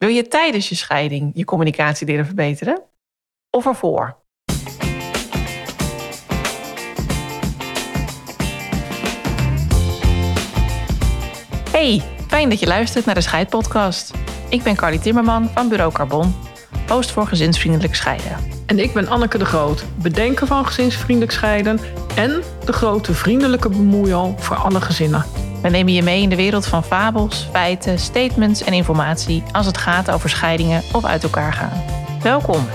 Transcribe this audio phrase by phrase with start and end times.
[0.00, 2.82] Wil je tijdens je scheiding je communicatie leren verbeteren?
[3.50, 4.16] Of ervoor?
[11.70, 14.14] Hey, fijn dat je luistert naar de Scheidpodcast.
[14.48, 16.34] Ik ben Carly Timmerman van Bureau Carbon,
[16.88, 18.36] host voor gezinsvriendelijk scheiden.
[18.66, 21.78] En ik ben Anneke de Groot, bedenker van gezinsvriendelijk scheiden
[22.16, 25.39] en de grote vriendelijke bemoeial voor alle gezinnen.
[25.62, 29.78] We nemen je mee in de wereld van fabels, feiten, statements en informatie als het
[29.78, 31.84] gaat over scheidingen of uit elkaar gaan.
[32.22, 32.66] Welkom.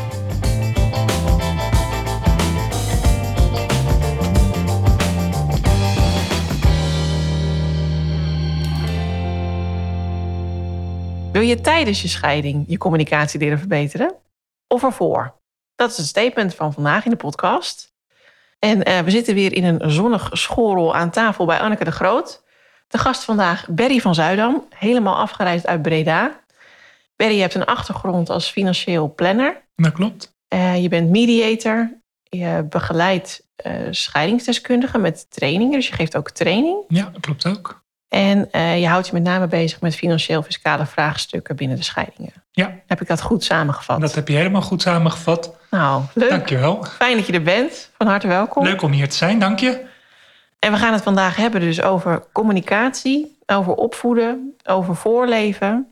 [11.32, 14.16] Wil je tijdens je scheiding je communicatie leren verbeteren?
[14.68, 15.36] Of ervoor?
[15.76, 17.94] Dat is het statement van vandaag in de podcast.
[18.60, 22.44] En uh, we zitten weer in een zonnig schoolrol aan tafel bij Anneke de Groot.
[22.88, 26.44] De gast vandaag, Berry van Zuidam, helemaal afgereisd uit Breda.
[27.16, 29.64] Berry, je hebt een achtergrond als financieel planner.
[29.76, 30.36] Dat klopt.
[30.54, 31.92] Uh, je bent mediator.
[32.24, 35.74] Je begeleidt uh, scheidingsdeskundigen met trainingen.
[35.74, 36.84] Dus je geeft ook training.
[36.88, 37.84] Ja, dat klopt ook.
[38.08, 42.34] En uh, je houdt je met name bezig met financieel-fiscale vraagstukken binnen de scheidingen.
[42.52, 42.80] Ja.
[42.88, 44.02] Heb ik dat goed samengevat?
[44.02, 45.56] Dat heb je helemaal goed samengevat.
[45.70, 46.30] Nou, leuk.
[46.30, 46.84] Dankjewel.
[46.84, 47.92] Fijn dat je er bent.
[47.98, 48.64] Van harte welkom.
[48.64, 49.86] Leuk om hier te zijn, dank je.
[50.66, 55.88] En we gaan het vandaag hebben dus over communicatie, over opvoeden, over voorleven.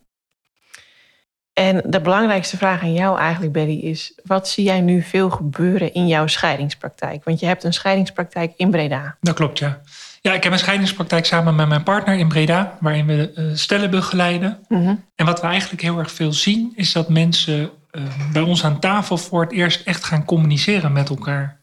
[1.54, 4.20] En de belangrijkste vraag aan jou eigenlijk, Betty, is...
[4.24, 7.24] wat zie jij nu veel gebeuren in jouw scheidingspraktijk?
[7.24, 9.18] Want je hebt een scheidingspraktijk in Breda.
[9.22, 9.82] Dat klopt, ja.
[10.22, 12.78] Ja, ik heb een scheidingspraktijk samen met mijn partner in Breda...
[12.80, 14.60] waarin we uh, stellen begeleiden.
[14.68, 15.06] Mm -hmm.
[15.16, 16.74] En wat we eigenlijk heel erg veel zien...
[16.76, 21.10] is dat mensen uh, bij ons aan tafel voor het eerst echt gaan communiceren met
[21.10, 21.62] elkaar.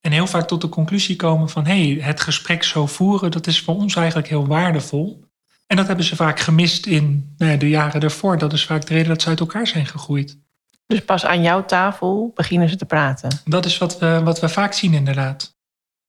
[0.00, 1.66] En heel vaak tot de conclusie komen van...
[1.66, 5.24] hé, hey, het gesprek zo voeren, dat is voor ons eigenlijk heel waardevol.
[5.66, 8.38] En dat hebben ze vaak gemist in nou ja, de jaren ervoor.
[8.38, 10.38] Dat is vaak de reden dat ze uit elkaar zijn gegroeid.
[10.86, 13.40] Dus pas aan jouw tafel beginnen ze te praten?
[13.44, 15.56] Dat is wat we, wat we vaak zien inderdaad.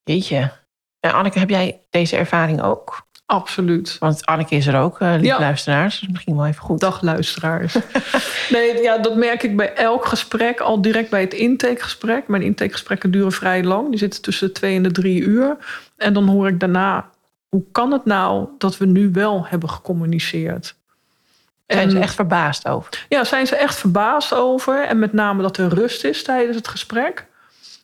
[0.03, 0.51] Jeetje.
[0.99, 3.07] En Anneke, heb jij deze ervaring ook?
[3.31, 3.97] Absoluut.
[3.99, 5.39] Want Anneke is er ook, uh, lieve ja.
[5.39, 5.99] luisteraars.
[5.99, 6.79] Dus misschien wel even goed.
[6.79, 7.77] Dag luisteraars.
[8.49, 10.59] nee, ja, dat merk ik bij elk gesprek.
[10.59, 12.27] Al direct bij het intakegesprek.
[12.27, 13.89] Mijn intakegesprekken duren vrij lang.
[13.89, 15.57] Die zitten tussen de twee en de drie uur.
[15.97, 17.09] En dan hoor ik daarna...
[17.49, 20.75] hoe kan het nou dat we nu wel hebben gecommuniceerd?
[21.67, 23.05] Zijn en, ze echt verbaasd over?
[23.09, 24.85] Ja, zijn ze echt verbaasd over.
[24.85, 27.25] En met name dat er rust is tijdens het gesprek.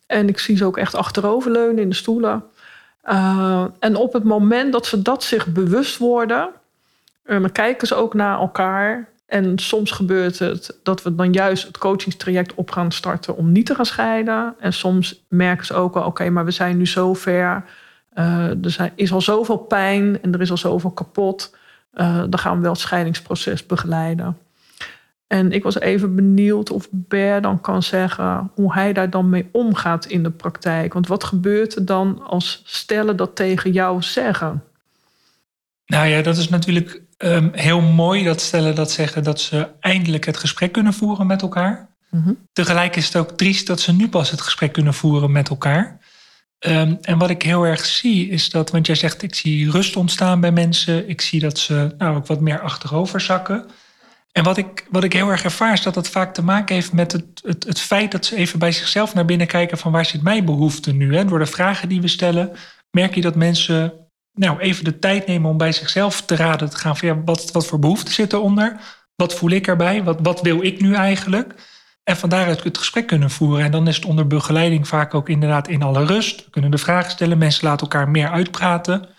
[0.08, 2.44] En ik zie ze ook echt achteroverleunen in de stoelen.
[3.10, 6.50] Uh, en op het moment dat ze dat zich bewust worden,
[7.26, 9.10] uh, dan kijken ze ook naar elkaar.
[9.26, 13.66] En soms gebeurt het dat we dan juist het coachingstraject op gaan starten om niet
[13.66, 14.56] te gaan scheiden.
[14.60, 17.64] En soms merken ze ook wel, oké, maar we zijn nu zo ver.
[18.16, 21.56] Uh, er is al zoveel pijn en er is al zoveel kapot.
[22.30, 24.38] dan gaan we wel het scheidingsproces begeleiden.
[25.28, 29.50] En ik was even benieuwd of Ber dan kan zeggen hoe hij daar dan mee
[29.52, 30.94] omgaat in de praktijk.
[30.94, 34.64] Want wat gebeurt er dan als stellen dat tegen jou zeggen?
[35.86, 40.26] Nou ja, dat is natuurlijk um, heel mooi dat stellen dat zeggen dat ze eindelijk
[40.26, 41.90] het gesprek kunnen voeren met elkaar.
[42.10, 42.38] Mm -hmm.
[42.54, 46.00] Tegelijk is het ook triest dat ze nu pas het gesprek kunnen voeren met elkaar.
[46.60, 49.96] Um, en wat ik heel erg zie is dat, want jij zegt ik zie rust
[49.96, 51.10] ontstaan bij mensen.
[51.10, 53.66] Ik zie dat ze nou ook wat meer achterover zakken.
[54.32, 56.94] En wat ik, wat ik heel erg ervaar is dat dat vaak te maken heeft
[56.94, 60.06] met het, het, het feit dat ze even bij zichzelf naar binnen kijken van waar
[60.06, 61.16] zit mijn behoefte nu.
[61.16, 61.26] Hè?
[61.26, 62.52] Door de vragen die we stellen
[62.92, 63.94] merk je dat mensen
[64.34, 67.52] nou, even de tijd nemen om bij zichzelf te raden te gaan van ja, wat,
[67.52, 68.80] wat voor behoeften zitten eronder?
[69.16, 70.04] Wat voel ik erbij?
[70.04, 71.54] Wat, wat wil ik nu eigenlijk?
[72.04, 73.66] En van daaruit het gesprek kunnen voeren.
[73.66, 76.46] En dan is het onder begeleiding vaak ook inderdaad in alle rust.
[76.46, 79.10] We kunnen de vragen stellen, mensen laten elkaar meer uitpraten.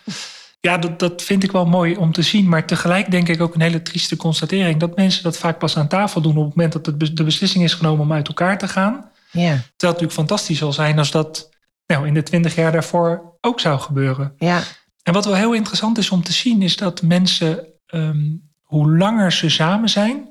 [0.61, 2.49] Ja, dat, dat vind ik wel mooi om te zien.
[2.49, 4.81] Maar tegelijk denk ik ook een hele trieste constatering...
[4.81, 6.37] dat mensen dat vaak pas aan tafel doen...
[6.37, 8.93] op het moment dat de beslissing is genomen om uit elkaar te gaan.
[8.93, 9.41] Ja.
[9.41, 10.99] Terwijl het natuurlijk fantastisch zal zijn...
[10.99, 11.51] als dat
[11.87, 14.35] nou, in de twintig jaar daarvoor ook zou gebeuren.
[14.39, 14.63] Ja.
[15.03, 16.63] En wat wel heel interessant is om te zien...
[16.63, 20.29] is dat mensen, um, hoe langer ze samen zijn...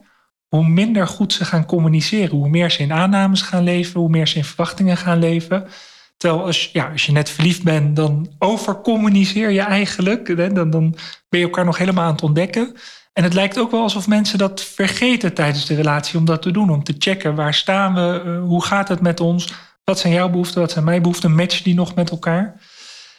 [0.47, 2.37] hoe minder goed ze gaan communiceren.
[2.37, 3.99] Hoe meer ze in aannames gaan leven...
[3.99, 5.67] hoe meer ze in verwachtingen gaan leven...
[6.17, 10.37] Terwijl als, ja, als je net verliefd bent, dan overcommuniceer je eigenlijk.
[10.55, 10.95] Dan, dan
[11.29, 12.75] ben je elkaar nog helemaal aan het ontdekken.
[13.13, 16.51] En het lijkt ook wel alsof mensen dat vergeten tijdens de relatie om dat te
[16.51, 16.69] doen.
[16.69, 19.53] Om te checken waar staan we, uh, hoe gaat het met ons,
[19.83, 22.61] wat zijn jouw behoeften, wat zijn mijn behoeften, matchen die nog met elkaar.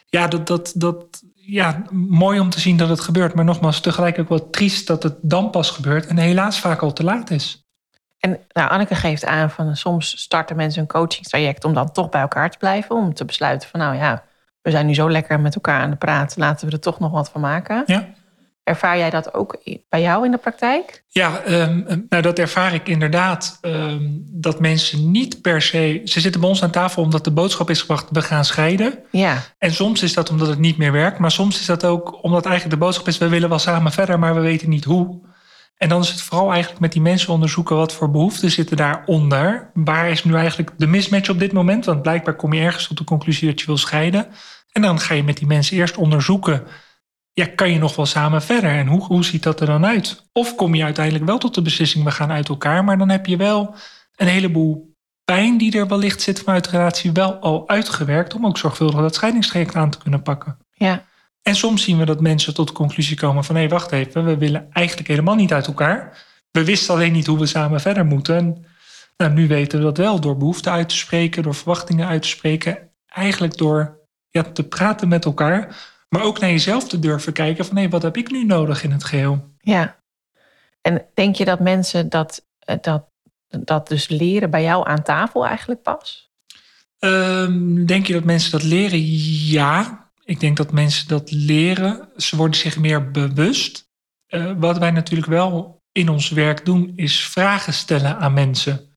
[0.07, 3.35] Ja, dat, dat, dat, ja, mooi om te zien dat het gebeurt.
[3.35, 6.93] Maar nogmaals, tegelijk ook wel triest dat het dan pas gebeurt en helaas vaak al
[6.93, 7.68] te laat is.
[8.19, 12.21] En nou, Anneke geeft aan van soms starten mensen een coachingstraject om dan toch bij
[12.21, 12.97] elkaar te blijven.
[12.97, 14.23] Om te besluiten van nou ja,
[14.63, 17.11] we zijn nu zo lekker met elkaar aan de praat, laten we er toch nog
[17.11, 17.83] wat van maken.
[17.87, 18.09] Ja.
[18.63, 21.05] Ervaar jij dat ook bij jou in de praktijk?
[21.07, 23.59] Ja, ehm, nou dat ervaar ik inderdaad.
[23.61, 26.01] ehm, dat mensen niet per se.
[26.05, 28.99] Ze zitten bij ons aan tafel omdat de boodschap is gebracht: we gaan scheiden.
[29.11, 31.19] Ja, En soms is dat omdat het niet meer werkt.
[31.19, 34.19] Maar soms is dat ook omdat eigenlijk de boodschap is: we willen wel samen verder,
[34.19, 35.21] maar we weten niet hoe.
[35.79, 39.71] En dan is het vooral eigenlijk met die mensen onderzoeken wat voor behoeften zitten daaronder.
[39.75, 41.85] Waar is nu eigenlijk de mismatch op dit moment?
[41.85, 44.27] Want blijkbaar kom je ergens tot de conclusie dat je wil scheiden.
[44.73, 46.67] En dan ga je met die mensen eerst onderzoeken.
[47.33, 48.71] Ja, kan je nog wel samen verder?
[48.71, 50.29] En hoe, hoe ziet dat er dan uit?
[50.33, 52.85] Of kom je uiteindelijk wel tot de beslissing, we gaan uit elkaar.
[52.85, 53.75] Maar dan heb je wel
[54.17, 58.35] een heleboel pijn die er wellicht zit vanuit de relatie wel al uitgewerkt.
[58.35, 60.59] Om ook zorgvuldig dat scheidingstraject aan te kunnen pakken.
[60.73, 61.05] ja,
[61.49, 63.57] En soms zien we dat mensen tot de conclusie komen van...
[63.57, 66.27] hé, wacht even, we willen eigenlijk helemaal niet uit elkaar.
[66.51, 68.37] We wisten alleen niet hoe we samen verder moeten.
[68.37, 68.65] En
[69.17, 71.43] nou, nu weten we dat wel door behoeften uit te spreken...
[71.43, 72.91] door verwachtingen uit te spreken.
[73.07, 73.99] Eigenlijk door
[74.31, 75.77] ja, te praten met elkaar...
[76.09, 77.77] maar ook naar jezelf te durven kijken van...
[77.77, 79.49] hé, wat heb ik nu nodig in het geheel?
[79.61, 79.97] ja.
[80.81, 83.09] En denk je dat mensen dat, eh, dat,
[83.49, 86.31] dat dus leren bij jou aan tafel eigenlijk pas?
[86.99, 89.01] Ehm, denk je dat mensen dat leren?
[89.47, 90.07] Ja.
[90.29, 92.09] Ik denk dat mensen dat leren.
[92.17, 93.91] Ze worden zich meer bewust.
[94.27, 98.95] Eh, wat wij natuurlijk wel in ons werk doen, is vragen stellen aan mensen.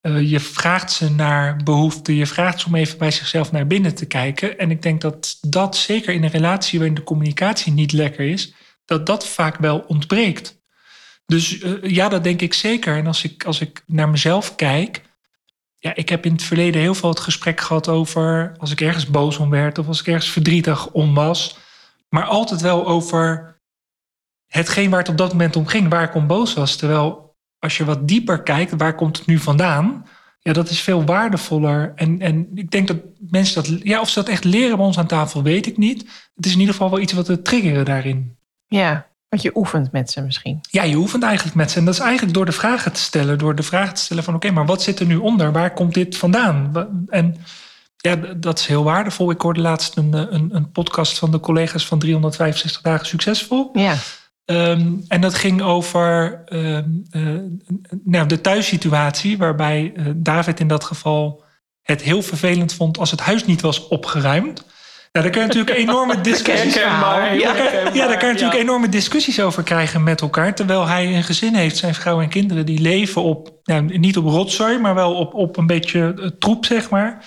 [0.00, 2.14] Eh, je vraagt ze naar behoeften.
[2.14, 4.58] Je vraagt ze om even bij zichzelf naar binnen te kijken.
[4.58, 8.54] En ik denk dat dat zeker in een relatie waarin de communicatie niet lekker is,
[8.84, 10.62] dat dat vaak wel ontbreekt.
[11.26, 12.96] Dus eh, ja, dat denk ik zeker.
[12.96, 15.02] En als ik, als ik naar mezelf kijk,
[15.84, 19.06] ja, ik heb in het verleden heel veel het gesprek gehad over als ik ergens
[19.06, 21.58] boos om werd of als ik ergens verdrietig om was.
[22.08, 23.56] Maar altijd wel over
[24.46, 26.76] hetgeen waar het op dat moment om ging, waar ik om boos was.
[26.76, 30.06] Terwijl als je wat dieper kijkt, waar komt het nu vandaan?
[30.40, 31.92] Ja, dat is veel waardevoller.
[31.94, 34.98] En, en ik denk dat mensen dat, ja, of ze dat echt leren bij ons
[34.98, 36.30] aan tafel, weet ik niet.
[36.34, 38.36] Het is in ieder geval wel iets wat we triggeren daarin.
[38.66, 40.60] Ja, want je oefent met ze misschien.
[40.70, 41.78] Ja, je oefent eigenlijk met ze.
[41.78, 43.38] En dat is eigenlijk door de vragen te stellen.
[43.38, 45.52] Door de vraag te stellen van oké, maar wat zit er nu onder?
[45.52, 46.86] Waar komt dit vandaan?
[47.08, 47.36] En
[47.96, 49.30] ja, dat is heel waardevol.
[49.30, 53.70] Ik hoorde laatst een, eh, een, een podcast van de collega's van 365 dagen succesvol.
[53.72, 53.96] Ja,
[54.44, 57.22] Ehm, en dat ging over ehm, eh,
[58.04, 61.42] nou, de thuissituatie, waarbij eh, David in dat geval
[61.82, 64.64] het heel vervelend vond als het huis niet was opgeruimd.
[65.14, 67.56] Nou, daar kun je natuurlijk enorme discussies Herkenbaar, ja,
[67.92, 68.62] ja, daar kan je natuurlijk ja.
[68.62, 70.54] enorme discussies over krijgen met elkaar.
[70.54, 74.24] Terwijl hij een gezin heeft, zijn vrouw en kinderen, die leven op, nou, niet op
[74.24, 77.24] rotzooi, maar wel op, op een beetje eh, troep, zeg maar.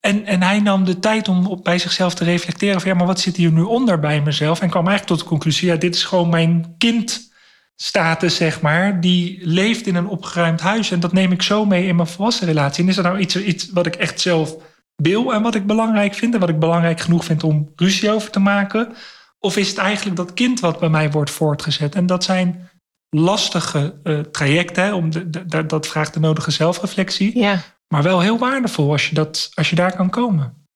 [0.00, 3.06] En, en hij nam de tijd om op, bij zichzelf te reflecteren van ja, maar
[3.06, 4.60] wat zit hier nu onder bij mezelf?
[4.60, 9.00] En kwam eigenlijk tot de conclusie, ja, dit is gewoon mijn kindstatus, zeg maar.
[9.00, 10.90] Die leeft in een opgeruimd huis.
[10.90, 12.82] En dat neem ik zo mee in mijn volwassen relatie.
[12.82, 14.56] En is dat nou iets, iets wat ik echt zelf
[14.96, 18.30] wil en wat ik belangrijk vind en wat ik belangrijk genoeg vind om ruzie over
[18.30, 18.92] te maken?
[19.38, 21.94] Of is het eigenlijk dat kind wat bij mij wordt voortgezet?
[21.94, 22.70] En dat zijn
[23.08, 24.84] lastige eh, trajecten.
[24.84, 27.38] Hè, om de, dat vraagt de nodige zelfreflectie.
[27.38, 30.66] ja, Maar wel heel waardevol als je, dat, als je daar kan komen.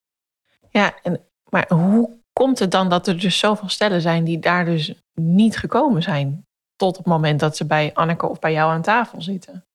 [0.71, 0.95] ja.
[1.03, 4.93] En, maar hoe komt het dan dat er dus zoveel stellen zijn die daar dus
[5.15, 6.47] niet gekomen zijn?
[6.77, 9.67] Tot het moment dat ze bij Anneke of bij jou aan tafel zitten.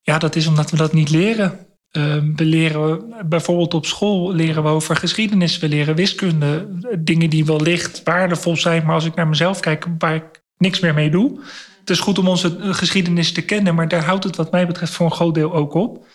[0.00, 1.67] Ja, dat is omdat we dat niet leren.
[1.90, 6.68] Eh, we leren bijvoorbeeld op school leren we over geschiedenis, we leren wiskunde,
[6.98, 10.94] dingen die wellicht waardevol zijn, maar als ik naar mezelf kijk, waar ik niks meer
[10.94, 11.40] mee doe.
[11.80, 14.66] Het is goed om onze eh, geschiedenis te kennen, maar daar houdt het wat mij
[14.66, 16.06] betreft voor een groot deel ook op.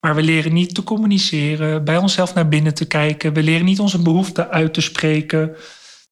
[0.00, 3.32] Maar we leren niet te communiceren, bij onszelf naar binnen te kijken.
[3.32, 5.56] We leren niet onze behoeften uit te spreken.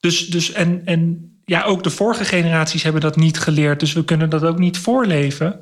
[0.01, 3.81] Dus, dus en, en ja, ook de vorige generaties hebben dat niet geleerd.
[3.81, 5.61] Dus we kunnen dat ook niet voorleven.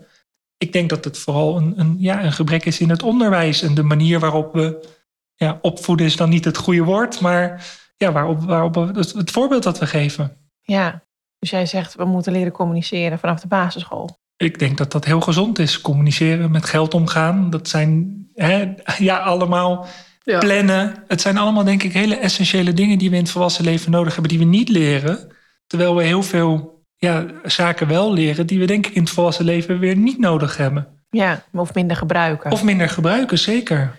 [0.64, 3.62] Ik denk dat het vooral een, een, ja, een gebrek is in het onderwijs.
[3.62, 4.88] En de manier waarop we
[5.34, 7.20] ja, opvoeden is dan niet het goede woord.
[7.20, 7.66] Maar
[7.96, 10.36] ja, waarop, waarop we, het, het voorbeeld dat we geven.
[10.62, 11.02] Ja,
[11.38, 14.18] dus jij zegt we moeten leren communiceren vanaf de basisschool.
[14.36, 15.80] Ik denk dat dat heel gezond is.
[15.80, 17.50] Communiceren, met geld omgaan.
[17.50, 19.86] Dat zijn hè, ja, allemaal
[20.22, 20.38] Ja.
[20.38, 21.04] plannen.
[21.06, 24.12] Het zijn allemaal denk ik hele essentiële dingen die we in het volwassen leven nodig
[24.12, 24.30] hebben.
[24.30, 25.32] Die we niet leren.
[25.66, 26.73] Terwijl we heel veel
[27.04, 28.46] ja, zaken wel leren.
[28.46, 30.86] Die we denk ik in het volwassen leven weer niet nodig hebben.
[31.10, 32.50] Ja, of minder gebruiken.
[32.50, 33.94] Of minder gebruiken, zeker.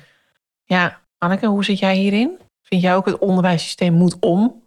[0.66, 2.38] Ja, Anneke, hoe zit jij hierin?
[2.64, 4.64] Vind jij ook het onderwijssysteem moet om?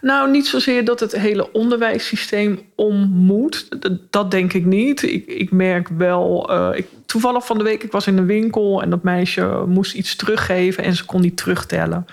[0.00, 3.80] Nou, niet zozeer dat het hele onderwijssysteem om moet.
[3.82, 5.02] Dat, dat denk ik niet.
[5.02, 6.50] Ik, ik merk wel.
[6.50, 9.94] eh, ik, toevallig van de week, ik was in een winkel en dat meisje moest
[9.94, 12.06] iets teruggeven en ze kon niet terugtellen.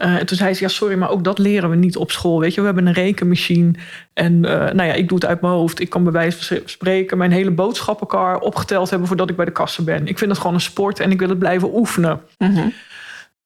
[0.00, 2.40] Eh, en toen zei ze: Ja, sorry, maar ook dat leren we niet op school.
[2.40, 3.72] Weet je, we hebben een rekenmachine.
[4.12, 5.80] En eh, nou ja, ik doe het uit mijn hoofd.
[5.80, 9.50] Ik kan bij wijze van spreken mijn hele boodschappenkar opgeteld hebben voordat ik bij de
[9.50, 10.06] kassa ben.
[10.06, 12.20] Ik vind het gewoon een sport en ik wil het blijven oefenen.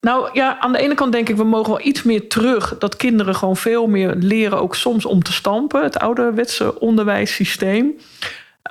[0.00, 2.78] Nou ja, aan de ene kant denk ik, we mogen wel iets meer terug.
[2.78, 5.82] Dat kinderen gewoon veel meer leren, ook soms om te stampen.
[5.82, 7.92] Het ouderwetse onderwijssysteem.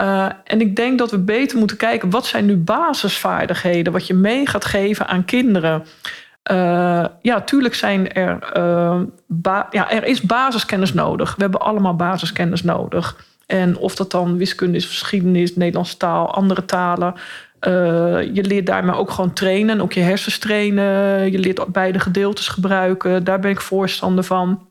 [0.02, 4.14] Uh, en ik denk dat we beter moeten kijken, wat zijn nu basisvaardigheden, wat je
[4.14, 5.84] mee gaat geven aan kinderen.
[6.52, 9.02] Uh, ja, tuurlijk zijn er, uh,
[9.70, 11.36] ja, er is basiskennis nodig.
[11.36, 13.26] We hebben allemaal basiskennis nodig.
[13.46, 17.14] En of dat dan wiskunde is, geschiedenis, Nederlandse taal, andere talen.
[17.68, 17.72] Uh,
[18.34, 21.32] je leert daarmee ook gewoon trainen, ook je hersens trainen.
[21.32, 23.24] Je leert beide gedeeltes gebruiken.
[23.24, 24.68] Daar ben ik voorstander van.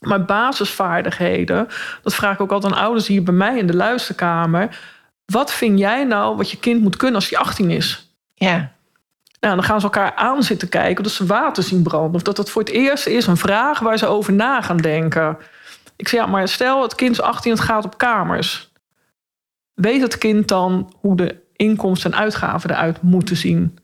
[0.00, 1.68] Maar basisvaardigheden,
[2.02, 4.78] dat vraag ik ook altijd aan ouders hier bij mij in de luisterkamer.
[5.24, 8.14] Wat vind jij nou wat je kind moet kunnen als hij 18 is?
[8.34, 8.72] Ja.
[9.42, 12.14] Nou, dan gaan ze elkaar aan zitten kijken dat ze water zien branden.
[12.14, 15.36] Of dat dat voor het eerst is een vraag waar ze over na gaan denken.
[15.96, 18.72] Ik zeg ja, maar stel het kind is 18 en het gaat op kamers.
[19.74, 23.78] Weet het kind dan hoe de inkomsten en uitgaven eruit moeten zien?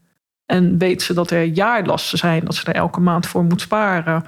[0.46, 4.24] En weet ze dat er jaarlasten zijn, dat ze er elke maand voor moet sparen?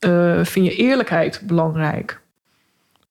[0.00, 2.20] Uh, vind je eerlijkheid belangrijk?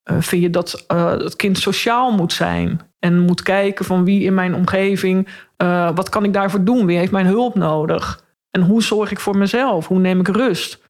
[0.04, 4.22] Uh, vind je dat uh, het kind sociaal moet zijn en moet kijken van wie
[4.22, 5.28] in mijn omgeving,
[5.94, 6.86] wat kan ik daarvoor doen?
[6.86, 8.24] Wie heeft mijn hulp nodig?
[8.50, 9.86] En hoe zorg ik voor mezelf?
[9.86, 10.82] Hoe neem ik rust?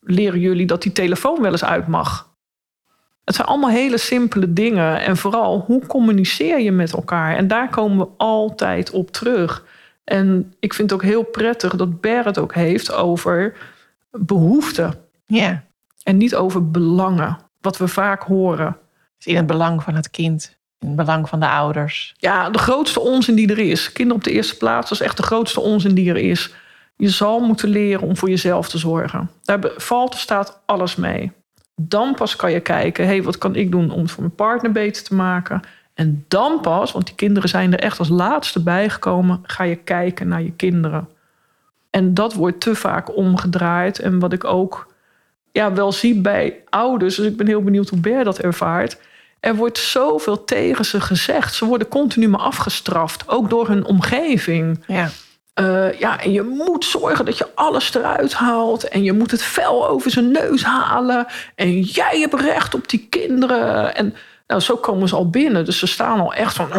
[0.00, 2.28] Leren jullie dat die telefoon wel eens uit mag?
[3.24, 5.00] Het zijn allemaal hele simpele dingen.
[5.00, 7.36] En vooral, hoe communiceer je met elkaar?
[7.36, 9.64] En daar komen we altijd op terug.
[10.04, 13.56] En ik vind het ook heel prettig dat Ber het ook heeft over
[14.10, 14.94] behoeften.
[15.26, 15.64] Ja.
[16.02, 18.76] En niet over belangen, wat we vaak horen.
[19.24, 22.14] in het belang van het kind, in het belang van de ouders.
[22.16, 23.92] Ja, de grootste onzin die er is.
[23.92, 26.54] Kinderen op de eerste plaats, dat is echt de grootste onzin die er is.
[26.96, 29.30] Je zal moeten leren om voor jezelf te zorgen.
[29.42, 31.32] Daar valt er staat alles mee.
[31.76, 34.34] Dan pas kan je kijken, hé, hey, wat kan ik doen om het voor mijn
[34.34, 35.60] partner beter te maken?
[35.94, 40.28] En dan pas, want die kinderen zijn er echt als laatste bijgekomen, ga je kijken
[40.28, 41.08] naar je kinderen.
[41.90, 43.98] En dat wordt te vaak omgedraaid.
[43.98, 44.94] En wat ik ook
[45.52, 49.00] ja, wel zie bij ouders, dus ik ben heel benieuwd hoe Ber dat ervaart.
[49.40, 51.54] Er wordt zoveel tegen ze gezegd.
[51.54, 54.84] Ze worden continu maar afgestraft, ook door hun omgeving.
[54.86, 55.10] Ja.
[55.60, 58.88] Uh, ja, en je moet zorgen dat je alles eruit haalt.
[58.88, 61.26] En je moet het vel over zijn neus halen.
[61.54, 63.94] En jij hebt recht op die kinderen.
[63.94, 64.14] En
[64.48, 65.64] nou, zo komen ze al binnen.
[65.64, 66.70] Dus ze staan al echt van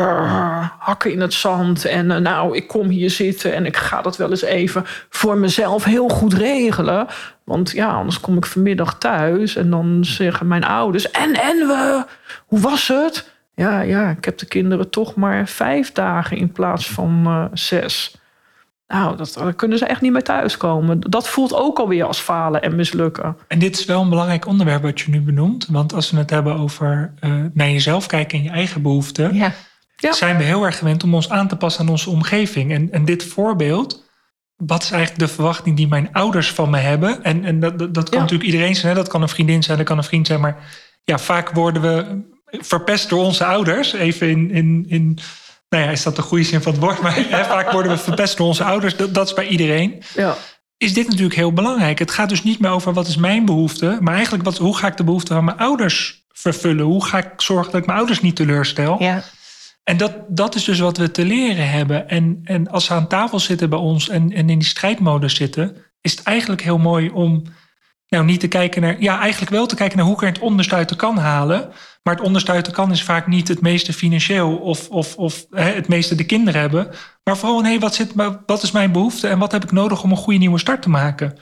[0.77, 1.85] hakken in het zand.
[1.85, 5.37] En uh, nou, ik kom hier zitten en ik ga dat wel eens even voor
[5.37, 7.07] mezelf heel goed regelen.
[7.43, 12.05] Want ja, anders kom ik vanmiddag thuis en dan zeggen mijn ouders: En, en we,
[12.45, 13.29] hoe was het?
[13.55, 18.18] Ja, ja, ik heb de kinderen toch maar vijf dagen in plaats van uh, zes.
[18.93, 20.99] Nou, dat, daar kunnen ze echt niet meer thuiskomen.
[20.99, 23.37] Dat voelt ook alweer als falen en mislukken.
[23.47, 25.67] En dit is wel een belangrijk onderwerp wat je nu benoemt.
[25.69, 29.35] Want als we het hebben over uh, naar jezelf kijken en je eigen behoeften...
[29.35, 29.53] Ja.
[29.95, 30.13] Ja.
[30.13, 32.71] zijn we heel erg gewend om ons aan te passen aan onze omgeving.
[32.71, 34.09] En, en dit voorbeeld,
[34.55, 37.23] wat is eigenlijk de verwachting die mijn ouders van me hebben?
[37.23, 38.23] En, en dat, dat, dat kan Ja.
[38.23, 38.87] natuurlijk iedereen zijn.
[38.87, 38.97] Hè?
[38.99, 40.39] Dat kan een vriendin zijn, dat kan een vriend zijn.
[40.39, 40.57] Maar
[41.03, 43.93] ja, vaak worden we verpest door onze ouders.
[43.93, 44.51] Even in...
[44.51, 45.17] in, in
[45.69, 47.01] nou ja, is dat de goede zin van het woord?
[47.01, 48.95] Maar hè, vaak worden we verpest door onze ouders.
[48.95, 50.03] Dat, dat is bij iedereen.
[50.15, 50.35] Ja.
[50.77, 51.99] Is dit natuurlijk heel belangrijk.
[51.99, 53.97] Het gaat dus niet meer over wat is mijn behoefte.
[53.99, 56.85] Maar eigenlijk wat, hoe ga ik de behoefte van mijn ouders vervullen?
[56.85, 59.03] Hoe ga ik zorgen dat ik mijn ouders niet teleurstel?
[59.03, 59.23] Ja.
[59.83, 62.09] En dat, dat is dus wat we te leren hebben.
[62.09, 65.77] En, en als ze aan tafel zitten bij ons en, en in die strijdmodus zitten,
[66.01, 67.43] is het eigenlijk heel mooi om
[68.09, 70.39] nou niet te kijken naar, ja, eigenlijk wel te kijken naar hoe ik er het
[70.39, 71.69] onderste uit de kan halen.
[72.03, 75.45] Maar het onderste uit de kan is vaak niet het meeste financieel of, of, of
[75.49, 76.89] hè, het meeste de kinderen hebben.
[77.23, 78.13] Maar vooral, hé, wat, zit,
[78.45, 80.89] wat is mijn behoefte en wat heb ik nodig om een goede nieuwe start te
[80.89, 81.37] maken?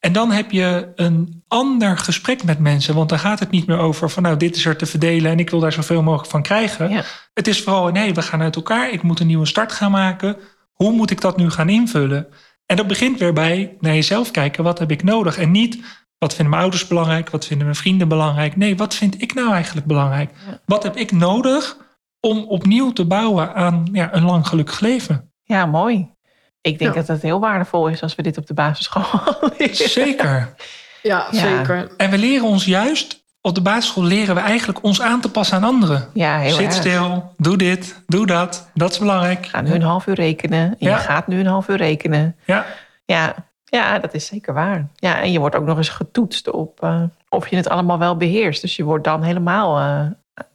[0.00, 2.94] En dan heb je een ander gesprek met mensen.
[2.94, 5.38] Want dan gaat het niet meer over van nou, dit is er te verdelen en
[5.38, 6.90] ik wil daar zoveel mogelijk van krijgen.
[6.90, 7.04] Ja.
[7.34, 8.90] Het is vooral, nee, we gaan uit elkaar.
[8.90, 10.36] Ik moet een nieuwe start gaan maken.
[10.72, 12.26] Hoe moet ik dat nu gaan invullen?
[12.66, 14.64] En dat begint weer bij naar jezelf kijken.
[14.64, 15.38] Wat heb ik nodig?
[15.38, 15.78] En niet,
[16.18, 17.30] wat vinden mijn ouders belangrijk?
[17.30, 18.56] Wat vinden mijn vrienden belangrijk?
[18.56, 20.30] Nee, wat vind ik nou eigenlijk belangrijk?
[20.50, 20.58] Ja.
[20.64, 21.76] Wat heb ik nodig
[22.20, 25.30] om opnieuw te bouwen aan ja, een lang gelukkig leven?
[25.42, 26.14] ja, mooi.
[26.60, 27.00] Ik denk Ja.
[27.00, 29.04] dat het heel waardevol is als we dit op de basisschool
[29.58, 29.74] leren.
[29.90, 30.54] Zeker.
[31.02, 31.38] Ja, Ja.
[31.40, 31.90] zeker.
[31.96, 35.56] En we leren ons juist, op de basisschool leren we eigenlijk ons aan te passen
[35.56, 36.08] aan anderen.
[36.14, 36.74] Ja, heel Zit erg.
[36.74, 38.70] stil, doe dit, doe dat.
[38.74, 39.46] Dat is belangrijk.
[39.46, 40.74] Ga nu een half uur rekenen.
[40.78, 42.36] Je gaat nu een half uur rekenen.
[42.46, 42.66] Ja,
[43.04, 43.34] Ja,
[43.70, 44.88] ja, dat is zeker waar.
[44.96, 48.16] Ja, en je wordt ook nog eens getoetst op eh, of je het allemaal wel
[48.16, 48.60] beheerst.
[48.60, 49.78] Dus je wordt dan helemaal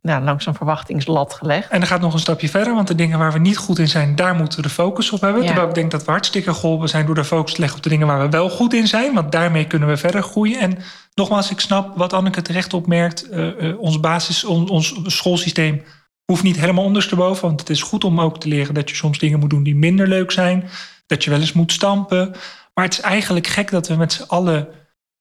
[0.02, 1.70] nou, langs een verwachtingslat gelegd.
[1.70, 3.88] En dan gaat nog een stapje verder, want de dingen waar we niet goed in
[3.88, 5.42] zijn, daar moeten we de focus op hebben.
[5.42, 5.48] Ja.
[5.48, 7.90] Terwijl ik denk dat we hartstikke geholpen zijn door de focus te leggen op de
[7.90, 10.60] dingen waar we wel goed in zijn, want daarmee kunnen we verder groeien.
[10.60, 10.78] En
[11.16, 13.30] nogmaals, ik snap wat Anneke terecht opmerkt.
[13.30, 13.48] eh,
[13.80, 15.84] ons basis, on- ons schoolsysteem
[16.26, 19.20] hoeft niet helemaal ondersteboven, want het is goed om ook te leren dat je soms
[19.20, 20.70] dingen moet doen die minder leuk zijn.
[21.08, 22.36] Dat je wel eens moet stampen.
[22.74, 24.68] Maar het is eigenlijk gek dat we met z'n allen.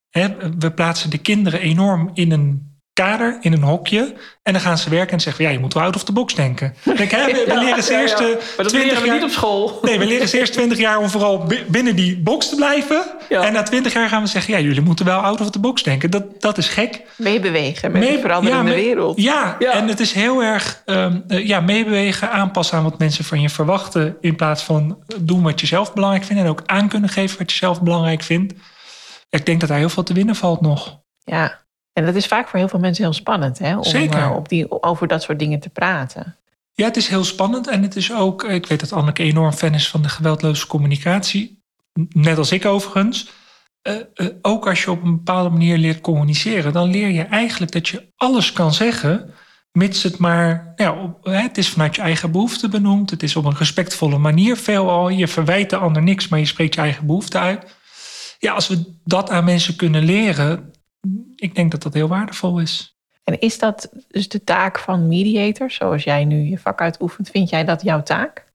[0.09, 4.13] Hè, we plaatsen de kinderen enorm in een kader, in een hokje.
[4.43, 6.33] En dan gaan ze werken en zeggen: ja, je moet wel out of the box
[6.35, 6.75] denken.
[6.83, 8.25] Denk, hè, we, we leren ze Ja, eerst ja.
[8.25, 9.79] eh, Maar dat 20 leren we jaar- niet op school.
[9.81, 13.03] Nee, we leren ze eerst 20 jaar om vooral bi- binnen die box te blijven.
[13.29, 13.43] Ja.
[13.43, 15.83] En na 20 jaar gaan we zeggen: ja, jullie moeten wel out of the box
[15.83, 16.11] denken.
[16.11, 17.01] Dat, dat is gek.
[17.17, 19.21] Meebewegen met Mee- de veranderende ja, mee- wereld.
[19.21, 19.71] Ja, Ja.
[19.71, 23.49] en het is heel erg ehm, eh, ja, meebewegen, aanpassen aan wat mensen van je
[23.49, 24.17] verwachten.
[24.21, 26.41] In plaats van doen wat je zelf belangrijk vindt.
[26.43, 28.53] En ook aan kunnen geven wat je zelf belangrijk vindt.
[29.29, 30.99] Ik denk dat daar heel veel te winnen valt nog.
[31.23, 31.59] Ja,
[31.93, 33.77] en dat is vaak voor heel veel mensen heel spannend, hè?
[33.77, 34.19] Om Zeker.
[34.19, 36.35] eh, op die, over dat soort dingen te praten.
[36.73, 37.67] Ja, het is heel spannend.
[37.67, 41.63] En het is ook, ik weet dat Anneke enorm fan is van de geweldloze communicatie.
[42.09, 43.31] Net als ik overigens.
[43.81, 47.71] Eh, eh, ook als je op een bepaalde manier leert communiceren, dan leer je eigenlijk
[47.71, 49.33] dat je alles kan zeggen,
[49.71, 53.09] mits het maar, ja, op, hè, het is vanuit je eigen behoefte benoemd.
[53.09, 55.09] Het is op een respectvolle manier veelal.
[55.09, 57.75] Je verwijt de ander niks, maar je spreekt je eigen behoefte uit.
[58.39, 60.71] Ja, als we dat aan mensen kunnen leren,
[61.35, 62.95] ik denk dat dat heel waardevol is.
[63.23, 67.29] En is dat dus de taak van mediators, zoals jij nu je vak uitoefent?
[67.29, 68.51] Vind jij dat jouw taak?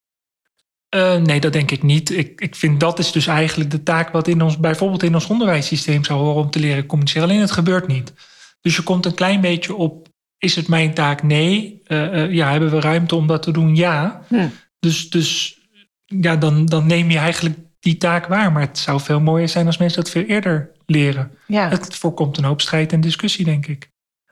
[0.89, 2.11] Eh, nee, dat denk ik niet.
[2.11, 5.27] Ik, ik vind dat is dus eigenlijk de taak wat in ons, bijvoorbeeld in ons
[5.27, 7.29] onderwijssysteem zou horen om te leren communiceren.
[7.29, 8.13] Alleen het gebeurt niet.
[8.61, 11.23] Dus je komt een klein beetje op, is het mijn taak?
[11.23, 11.81] Nee.
[11.85, 13.77] Eh, eh, ja, hebben we ruimte om dat te doen?
[13.77, 14.25] Ja.
[14.29, 14.49] Hm.
[14.79, 15.59] Dus, dus
[16.05, 18.53] ja, dan, dan neem je eigenlijk die taak waar.
[18.53, 21.31] Maar het zou veel mooier zijn als mensen dat veel eerder leren.
[21.47, 23.91] Ja, Het voorkomt een hoop strijd en discussie, denk ik.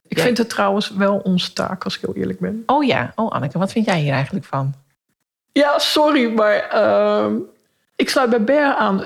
[0.08, 0.22] Ik Ja.
[0.24, 2.62] vind het trouwens wel onze taak, als ik heel eerlijk ben.
[2.66, 3.12] oh ja.
[3.14, 4.74] Oh Anneke, wat vind jij hier eigenlijk van?
[5.52, 7.34] Ja, sorry, maar ehm,
[7.96, 9.04] ik sluit bij Ber aan.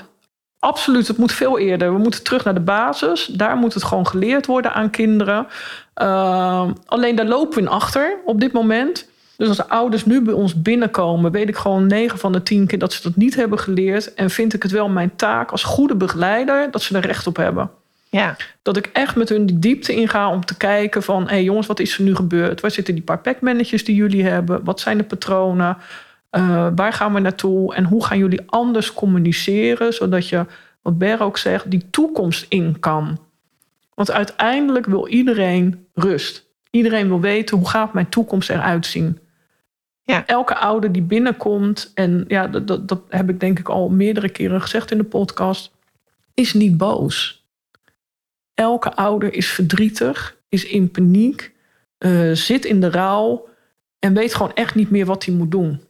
[0.59, 1.93] Absoluut, het moet veel eerder.
[1.93, 3.27] We moeten terug naar de basis.
[3.27, 5.47] Daar moet het gewoon geleerd worden aan kinderen.
[5.95, 9.09] Ehm, alleen daar lopen we in achter op dit moment.
[9.39, 12.67] Dus als de ouders nu bij ons binnenkomen, weet ik gewoon 9 van de 10
[12.67, 14.15] keer dat ze dat niet hebben geleerd.
[14.15, 17.37] En vind ik het wel mijn taak als goede begeleider dat ze er recht op
[17.37, 17.71] hebben.
[18.09, 21.23] Ja, Dat ik echt met hun die diepte inga om te kijken van...
[21.23, 22.61] hé hey jongens, wat is er nu gebeurd?
[22.61, 24.65] Waar zitten die paar packmannetjes die jullie hebben?
[24.65, 25.77] Wat zijn de patronen?
[26.31, 27.75] Eh, waar gaan we naartoe?
[27.75, 29.93] En hoe gaan jullie anders communiceren...
[29.93, 30.47] zodat je,
[30.83, 33.19] wat Ber ook zegt, die toekomst in kan?
[33.95, 36.47] Want uiteindelijk wil iedereen rust.
[36.71, 39.19] Iedereen wil weten, hoe gaat mijn toekomst eruit zien?
[40.27, 41.91] Elke ouder die binnenkomt...
[41.95, 45.73] en ja, dat, dat, heb ik denk ik al meerdere keren gezegd in de podcast...
[46.35, 47.39] is niet boos
[48.59, 51.53] elke ouder is verdrietig, is in paniek,
[51.99, 53.49] eh, zit in de rouw
[53.99, 55.81] en weet gewoon echt niet meer wat hij moet doen.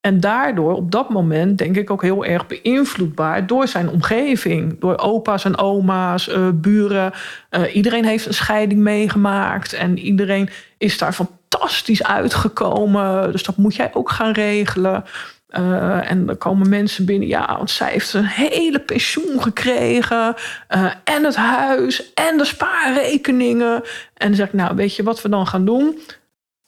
[0.00, 4.80] En daardoor op dat moment denk ik ook heel erg beïnvloedbaar door zijn omgeving.
[4.80, 7.12] Door opa's en oma's, eh, buren.
[7.50, 11.14] Eh, iedereen heeft een scheiding meegemaakt en iedereen is daar
[11.50, 13.32] fantastisch uitgekomen.
[13.32, 15.04] Dus dat moet jij ook gaan regelen.
[15.48, 20.34] Eh, en dan komen mensen binnen, ja, want zij heeft een hele pensioen gekregen.
[20.68, 23.74] eh, en het huis en de spaarrekeningen.
[24.14, 25.98] En dan zeg ik, nou, weet je wat we dan gaan doen?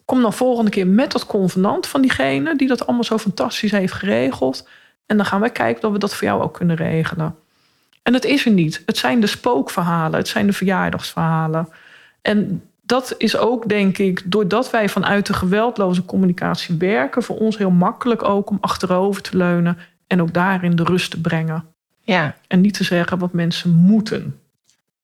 [0.04, 3.92] Kom dan volgende keer met dat convenant van diegene die dat allemaal zo fantastisch heeft
[3.92, 4.68] geregeld.
[5.06, 7.36] En dan gaan wij kijken of we dat voor jou ook kunnen regelen.
[8.02, 8.82] En het is er niet.
[8.86, 11.68] Het zijn de spookverhalen, het zijn de verjaardagsverhalen.
[12.22, 17.58] En dat is ook, denk ik, doordat wij vanuit de geweldloze communicatie werken, voor ons
[17.58, 21.64] heel makkelijk ook om achterover te leunen en ook daarin de rust te brengen.
[22.02, 24.36] ja, En niet te zeggen wat mensen moeten.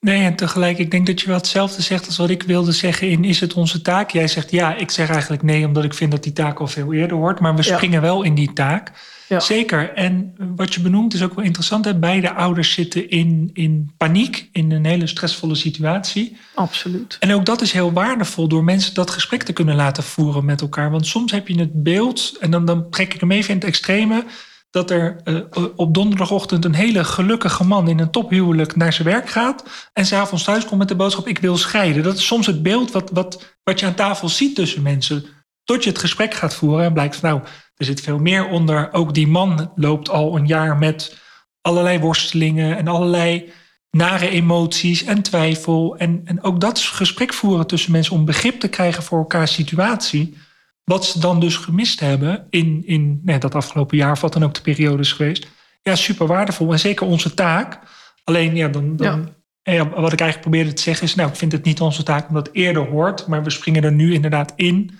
[0.01, 3.09] Nee, en tegelijk, ik denk dat je wel hetzelfde zegt als wat ik wilde zeggen
[3.11, 4.11] in Is het onze taak?
[4.11, 6.92] Jij zegt ja, ik zeg eigenlijk nee, omdat ik vind dat die taak al veel
[6.92, 7.40] eerder hoort.
[7.40, 7.74] Maar we Ja.
[7.77, 8.92] springen wel in die taak.
[9.29, 9.41] Ja.
[9.41, 9.93] Zeker.
[9.93, 11.85] En wat je benoemt is ook wel interessant.
[11.85, 11.99] Hè?
[11.99, 16.37] Beide ouders zitten in, in paniek, in een hele stressvolle situatie.
[16.55, 17.17] Absoluut.
[17.21, 20.61] En ook dat is heel waardevol door mensen dat gesprek te kunnen laten voeren met
[20.61, 20.91] elkaar.
[20.91, 23.69] Want soms heb je het beeld, en dan, dan trek ik hem even in het
[23.69, 24.25] extreme,
[24.71, 29.29] dat er eh, op donderdagochtend een hele gelukkige man in een tophuwelijk naar zijn werk
[29.29, 29.64] gaat.
[29.93, 32.03] En s'avonds thuis komt met de boodschap: Ik wil scheiden.
[32.03, 35.25] Dat is soms het beeld wat, wat, wat je aan tafel ziet tussen mensen.
[35.64, 37.43] Tot je het gesprek gaat voeren en blijkt van nou,
[37.79, 38.93] er zit veel meer onder.
[38.93, 41.19] Ook die man loopt al een jaar met
[41.61, 43.53] allerlei worstelingen en allerlei
[43.91, 45.97] nare emoties en twijfel.
[45.97, 50.37] En, en ook dat gesprek voeren tussen mensen om begrip te krijgen voor elkaars situatie.
[50.85, 54.45] Wat ze dan dus gemist hebben in, in nee, dat afgelopen jaar, of wat dan
[54.45, 55.47] ook de periode is geweest.
[55.83, 56.73] Ja, super waardevol.
[56.73, 57.79] En zeker onze taak.
[58.25, 59.29] Alleen, ja, dan, dan,
[59.62, 61.14] ja, wat ik eigenlijk probeerde te zeggen is...
[61.14, 63.27] nou, ik vind het niet onze taak omdat het eerder hoort...
[63.27, 64.99] maar we springen er nu inderdaad in...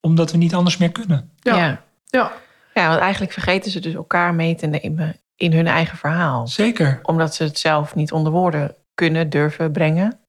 [0.00, 1.30] omdat we niet anders meer kunnen.
[1.40, 1.56] Ja.
[1.56, 1.84] ja.
[2.12, 2.32] Ja.
[2.74, 6.48] Ja, want eigenlijk vergeten ze dus elkaar mee te nemen in hun eigen verhaal.
[6.48, 6.98] Zeker.
[7.02, 10.20] Omdat ze het zelf niet onder woorden kunnen, durven brengen.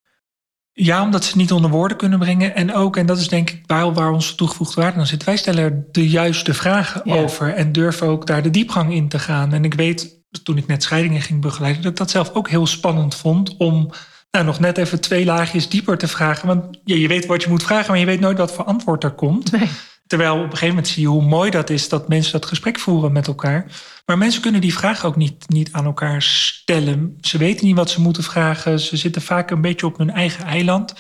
[0.71, 2.55] Ja, omdat ze het niet onder woorden kunnen brengen.
[2.55, 5.23] En ook, en dat is denk ik waar, waar onze toegevoegde waarde aan zit...
[5.23, 7.15] wij stellen er de juiste vragen Ja.
[7.15, 7.53] over...
[7.53, 9.53] en durven ook daar de diepgang in te gaan.
[9.53, 12.67] En ik weet toen ik net scheidingen ging begeleiden, dat ik dat zelf ook heel
[12.67, 13.89] spannend vond om
[14.31, 16.47] nou, nog net even twee laagjes dieper te vragen.
[16.47, 19.03] Want ja, je weet wat je moet vragen, maar je weet nooit wat voor antwoord
[19.03, 19.51] er komt.
[19.51, 19.69] Nee.
[20.13, 22.79] Terwijl op een gegeven moment zie je hoe mooi dat is dat mensen dat gesprek
[22.79, 23.65] voeren met elkaar.
[24.05, 27.17] Maar mensen kunnen die vraag ook niet, niet aan elkaar stellen.
[27.21, 28.79] Ze weten niet wat ze moeten vragen.
[28.79, 30.93] Ze zitten vaak een beetje op hun eigen eiland.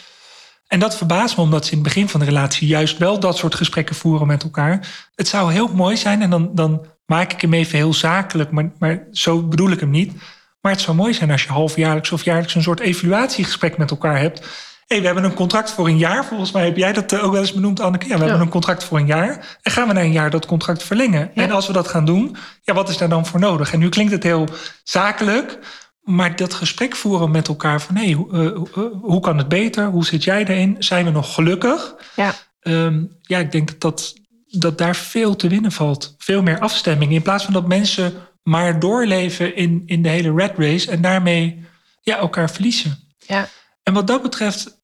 [0.67, 3.37] En dat verbaast me omdat ze in het begin van de relatie juist wel dat
[3.37, 5.07] soort gesprekken voeren met elkaar.
[5.15, 8.71] Het zou heel mooi zijn en dan, dan maak ik hem even heel zakelijk, maar,
[8.79, 10.13] maar zo bedoel ik hem niet.
[10.61, 14.19] Maar het zou mooi zijn als je halfjaarlijks of jaarlijks een soort evaluatiegesprek met elkaar
[14.19, 14.47] hebt
[14.93, 16.25] hey, we hebben een contract voor een jaar.
[16.25, 18.07] Volgens mij heb jij dat eh, ook wel eens benoemd, Anneke.
[18.07, 19.57] Ja, we hebben een contract voor een jaar.
[19.61, 21.35] En gaan we na een jaar dat contract verlengen?
[21.35, 23.73] En als we dat gaan doen, ja, wat is daar dan voor nodig?
[23.73, 24.47] En nu klinkt het heel
[24.83, 25.59] zakelijk.
[26.01, 27.95] Maar dat gesprek voeren met elkaar van...
[27.95, 28.57] hé, hey, uh,
[29.01, 29.85] hoe kan het beter?
[29.85, 30.75] Hoe zit jij erin?
[30.79, 31.95] Zijn we nog gelukkig?
[32.15, 34.13] Ja, um, ja ik denk dat, dat,
[34.45, 36.15] dat daar veel te winnen valt.
[36.17, 37.11] Veel meer afstemming.
[37.11, 40.91] In plaats van dat mensen maar doorleven in, in de hele red race...
[40.91, 41.65] en daarmee
[42.01, 42.99] ja, elkaar verliezen.
[43.17, 43.47] Ja.
[43.83, 44.81] En wat dat betreft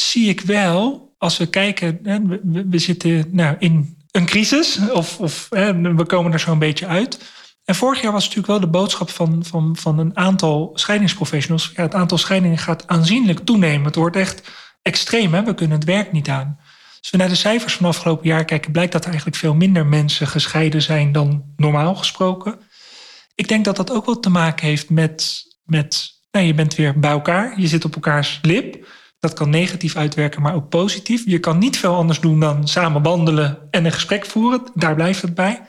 [0.00, 5.46] zie ik wel, als we kijken, we, we zitten nou, in een crisis, of, of
[5.48, 7.18] we komen er zo'n beetje uit.
[7.64, 11.72] En vorig jaar was natuurlijk wel de boodschap van, van, van een aantal scheidingsprofessionals.
[11.74, 13.86] Ja, het aantal scheidingen gaat aanzienlijk toenemen.
[13.86, 14.50] Het wordt echt
[14.82, 15.44] extreem, hè?
[15.44, 16.58] we kunnen het werk niet aan.
[16.98, 19.86] Als we naar de cijfers van afgelopen jaar kijken, blijkt dat er eigenlijk veel minder
[19.86, 22.58] mensen gescheiden zijn dan normaal gesproken.
[23.34, 26.98] Ik denk dat dat ook wel te maken heeft met, met nou, je bent weer
[26.98, 28.86] bij elkaar, je zit op elkaars lip.
[29.18, 31.22] Dat kan negatief uitwerken, maar ook positief.
[31.26, 34.62] Je kan niet veel anders doen dan samen wandelen en een gesprek voeren.
[34.74, 35.62] Daar blijft het bij.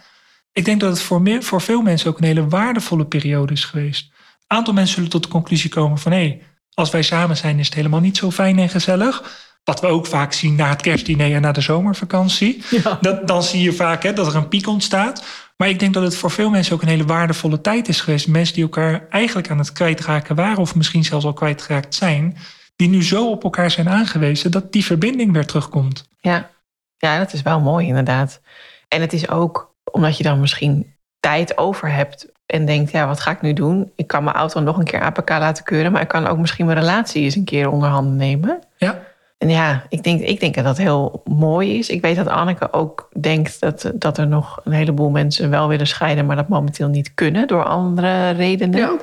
[0.52, 3.66] Ik denk dat het voor, meer, voor veel mensen ook een hele waardevolle periode is
[3.66, 4.12] geweest.
[4.48, 6.12] Een aantal mensen zullen tot de conclusie komen van...
[6.12, 6.42] hé, hey,
[6.74, 9.46] als wij samen zijn is het helemaal niet zo fijn en gezellig.
[9.64, 12.64] Wat we ook vaak zien na het kerstdiner en na de zomervakantie.
[12.70, 12.98] Ja.
[13.02, 15.26] Dat, dan zie je vaak hè, dat er een piek ontstaat.
[15.58, 18.28] Maar ik denk dat het voor veel mensen ook een hele waardevolle tijd is geweest.
[18.28, 20.58] Mensen die elkaar eigenlijk aan het kwijtraken waren...
[20.58, 22.38] of misschien zelfs al kwijtgeraakt zijn
[22.78, 26.10] die nu zo op elkaar zijn aangewezen dat die verbinding weer terugkomt.
[26.20, 26.50] Ja,
[26.98, 28.42] ja dat is wel mooi inderdaad.
[28.88, 33.20] En het is ook omdat je dan misschien tijd over hebt en denkt, ja, wat
[33.20, 33.92] ga ik nu doen?
[33.96, 36.66] Ik kan mijn auto nog een keer APK laten keuren, maar ik kan ook misschien
[36.66, 38.60] mijn relatie eens een keer onder handen nemen.
[38.78, 39.00] Ja.
[39.38, 41.90] En ja, ik denk, ik denk dat dat heel mooi is.
[41.90, 45.88] Ik weet dat Anneke ook denkt dat, dat er nog een heleboel mensen wel willen
[45.88, 48.80] scheiden, maar dat momenteel niet kunnen door andere redenen.
[48.80, 48.96] Ja.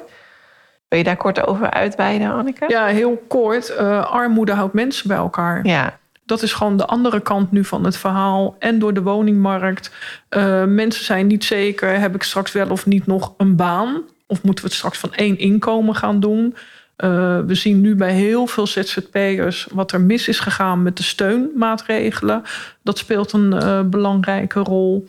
[0.88, 2.64] Wil je daar kort over uitweiden, Anneke?
[2.68, 3.70] Ja, heel kort.
[3.70, 5.66] Uh, armoede houdt mensen bij elkaar.
[5.66, 5.99] Ja.
[6.27, 8.57] Dat is gewoon de andere kant nu van het verhaal.
[8.59, 9.90] En door de woningmarkt.
[10.31, 14.03] Uh, mensen zijn niet zeker, heb ik straks wel of niet nog een baan?
[14.27, 16.57] Of moeten we het straks van één inkomen gaan doen?
[16.97, 21.03] Uh, we zien nu bij heel veel ZZP'ers wat er mis is gegaan met de
[21.03, 22.42] steunmaatregelen.
[22.83, 25.09] Dat speelt een belangrijke rol.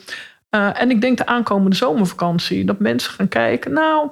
[0.50, 4.12] en ik denk de aankomende zomervakantie, dat mensen gaan kijken, nou,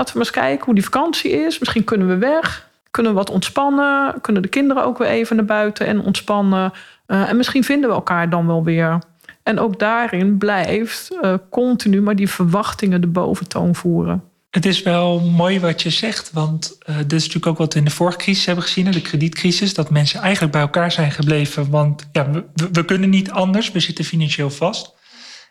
[0.00, 1.58] Laten we eens kijken hoe die vakantie is.
[1.58, 2.68] Misschien kunnen we weg.
[2.90, 4.20] Kunnen we wat ontspannen.
[4.20, 6.72] Kunnen de kinderen ook weer even naar buiten en ontspannen.
[7.06, 9.02] Uh, en misschien vinden we elkaar dan wel weer.
[9.42, 14.22] En ook daarin blijft uh, continu maar die verwachtingen de boventoon voeren.
[14.50, 17.78] Het is wel mooi wat je zegt, want uh, dit is natuurlijk ook wat we
[17.78, 21.70] in de vorige crisis hebben gezien, de kredietcrisis, dat mensen eigenlijk bij elkaar zijn gebleven,
[21.70, 24.94] want ja, we, we kunnen niet anders, we zitten financieel vast.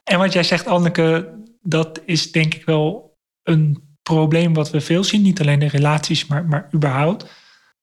[0.03, 5.03] En wat jij zegt, Anneke, dat is denk ik wel een probleem wat we veel
[5.03, 5.21] zien.
[5.21, 7.25] Niet alleen in relaties, maar, maar überhaupt.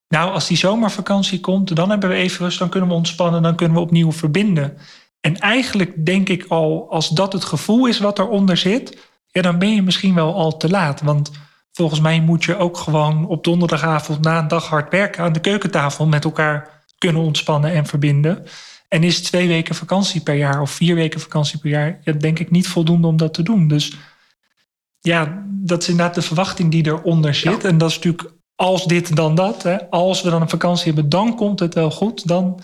[0.08, 3.56] Nou, als die zomervakantie komt, dan hebben we even rust, dan kunnen we ontspannen, dan
[3.56, 4.76] kunnen we opnieuw verbinden.
[5.20, 9.58] En eigenlijk denk ik al, als dat het gevoel is wat eronder zit, ja, dan
[9.58, 11.00] ben je misschien wel al te laat.
[11.00, 11.30] Want
[11.72, 15.40] volgens mij moet je ook gewoon op donderdagavond na een dag hard werken aan de
[15.40, 18.46] keukentafel met elkaar kunnen ontspannen en verbinden.
[18.88, 22.38] En is twee weken vakantie per jaar of vier weken vakantie per jaar, ja, denk
[22.38, 23.68] ik niet voldoende om dat te doen.
[23.68, 23.96] Dus
[25.06, 27.64] ja, dat is inderdaad de verwachting die eronder zit.
[27.64, 29.62] En dat is natuurlijk als dit dan dat.
[29.62, 29.90] Hè.
[29.90, 32.28] Als we dan een vakantie hebben, dan komt het wel goed.
[32.28, 32.60] Dan,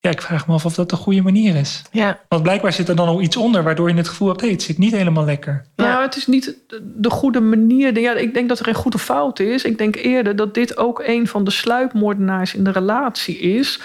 [0.00, 1.82] ja, ik vraag me af of dat de goede manier is.
[1.90, 2.20] Ja.
[2.28, 4.62] Want blijkbaar zit er dan al iets onder, waardoor je het gevoel hebt, hey, het
[4.62, 5.64] zit niet helemaal lekker.
[5.74, 5.84] Ja.
[5.84, 8.00] Nou, het is niet de goede manier.
[8.00, 9.64] Ja, ik denk dat er geen goede fout is.
[9.64, 13.80] Ik denk eerder dat dit ook een van de sluipmoordenaars in de relatie is.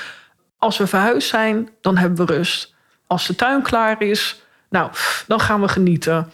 [0.58, 2.73] Als we verhuisd zijn, dan hebben we rust.
[3.08, 4.89] Als de tuin klaar is, nou,
[5.27, 6.31] dan gaan we genieten.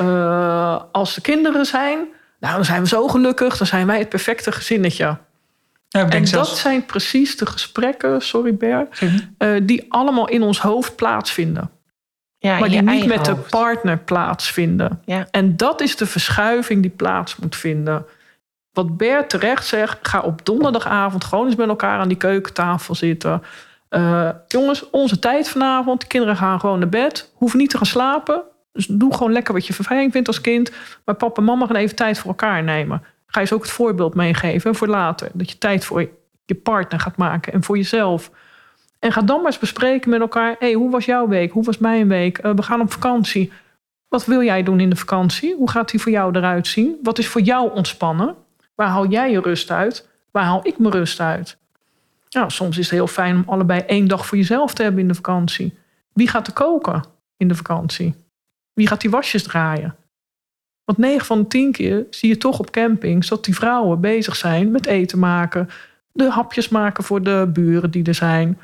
[0.00, 1.98] Uh, als de kinderen zijn,
[2.40, 3.56] nou, dan zijn we zo gelukkig.
[3.56, 5.16] Dan zijn wij het perfecte gezinnetje.
[5.88, 6.48] Ja, en zelfs...
[6.48, 9.00] dat zijn precies de gesprekken, sorry Bert,
[9.38, 11.70] uh, die allemaal in ons hoofd plaatsvinden.
[12.38, 13.42] Ja, maar die niet met hoofd.
[13.42, 15.02] de partner plaatsvinden.
[15.04, 15.26] Ja.
[15.30, 18.06] En dat is de verschuiving die plaats moet vinden.
[18.72, 23.42] Wat Bert terecht zegt, ga op donderdagavond gewoon eens met elkaar aan die keukentafel zitten.
[23.90, 26.00] Uh, jongens, onze tijd vanavond.
[26.00, 27.32] De kinderen gaan gewoon naar bed.
[27.34, 28.42] Hoeven niet te gaan slapen.
[28.72, 30.72] Dus doe gewoon lekker wat je vervelend vindt als kind.
[31.04, 33.02] Maar papa en mama gaan even tijd voor elkaar nemen.
[33.26, 35.28] Ga je ze ook het voorbeeld meegeven voor later.
[35.32, 36.08] Dat je tijd voor
[36.44, 38.30] je partner gaat maken en voor jezelf.
[38.98, 40.56] En ga dan maar eens bespreken met elkaar.
[40.58, 41.52] hey, hoe was jouw week?
[41.52, 42.38] Hoe was mijn week?
[42.38, 43.52] Eh, we gaan op vakantie.
[44.08, 45.54] Wat wil jij doen in de vakantie?
[45.56, 46.98] Hoe gaat die voor jou eruit zien?
[47.02, 48.34] Wat is voor jou ontspannen?
[48.74, 50.08] Waar haal jij je rust uit?
[50.30, 51.58] Waar haal ik mijn rust uit?
[52.30, 55.08] Nou, soms is het heel fijn om allebei één dag voor jezelf te hebben in
[55.08, 55.78] de vakantie.
[56.12, 57.04] Wie gaat er koken
[57.36, 58.14] in de vakantie?
[58.72, 59.94] Wie gaat die wasjes draaien?
[60.84, 64.36] Want 9 van de 10 keer zie je toch op campings dat die vrouwen bezig
[64.36, 65.68] zijn met eten maken,
[66.12, 68.58] de hapjes maken voor de buren die er zijn.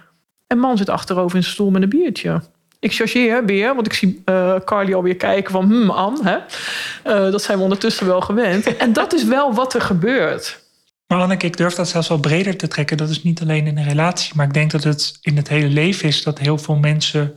[0.47, 2.40] En man zit achterover in zijn stoel met een biertje.
[2.81, 5.64] Ik chargeer weer, want ik zie uh, Carly alweer kijken van...
[5.64, 6.37] hmm, Anne, hè?
[6.37, 8.77] Uh, dat zijn we ondertussen wel gewend.
[8.77, 10.64] En dat is wel wat er gebeurt.
[11.07, 12.97] Maar Anneke, ik durf dat zelfs wel breder te trekken.
[12.97, 15.69] Dat is niet alleen in een relatie, maar ik denk dat het in het hele
[15.69, 16.23] leven is...
[16.23, 17.35] dat heel veel mensen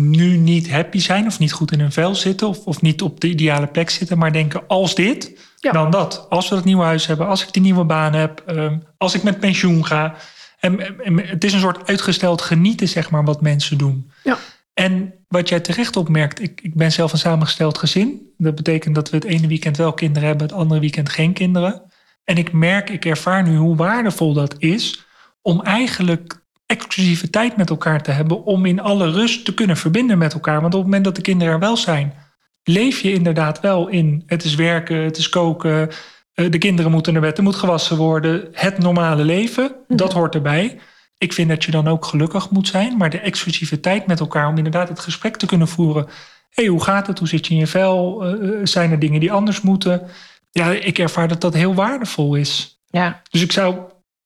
[0.00, 2.48] nu niet happy zijn of niet goed in hun vel zitten...
[2.48, 5.72] of, of niet op de ideale plek zitten, maar denken als dit, ja.
[5.72, 6.26] dan dat.
[6.28, 8.44] Als we dat nieuwe huis hebben, als ik die nieuwe baan heb...
[8.46, 10.14] Um, als ik met pensioen ga...
[10.60, 14.10] En, en, het is een soort uitgesteld genieten, zeg maar, wat mensen doen.
[14.22, 14.38] Ja.
[14.74, 18.32] En wat jij terecht opmerkt, ik, ik ben zelf een samengesteld gezin.
[18.36, 21.82] Dat betekent dat we het ene weekend wel kinderen hebben, het andere weekend geen kinderen.
[22.24, 25.04] En ik merk, ik ervaar nu hoe waardevol dat is
[25.42, 26.43] om eigenlijk
[26.74, 30.60] exclusieve tijd met elkaar te hebben, om in alle rust te kunnen verbinden met elkaar.
[30.60, 32.14] Want op het moment dat de kinderen er wel zijn,
[32.62, 34.22] leef je inderdaad wel in.
[34.26, 35.90] Het is werken, het is koken,
[36.34, 38.48] eh, de kinderen moeten naar bed, er moet gewassen worden.
[38.52, 40.78] Het normale leven, dat hoort erbij.
[41.18, 44.48] Ik vind dat je dan ook gelukkig moet zijn, maar de exclusieve tijd met elkaar
[44.48, 46.04] om inderdaad het gesprek te kunnen voeren.
[46.50, 47.18] Hé, hey, hoe gaat het?
[47.18, 48.26] Hoe zit je in je vel?
[48.42, 50.02] Uh, zijn er dingen die anders moeten?
[50.50, 52.80] Ja, ik ervaar dat dat heel waardevol is.
[52.90, 53.22] Ja.
[53.30, 53.76] Dus ik zou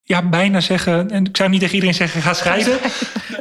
[0.08, 2.78] ja, bijna zeggen, en ik zou niet tegen iedereen zeggen, ga scheiden.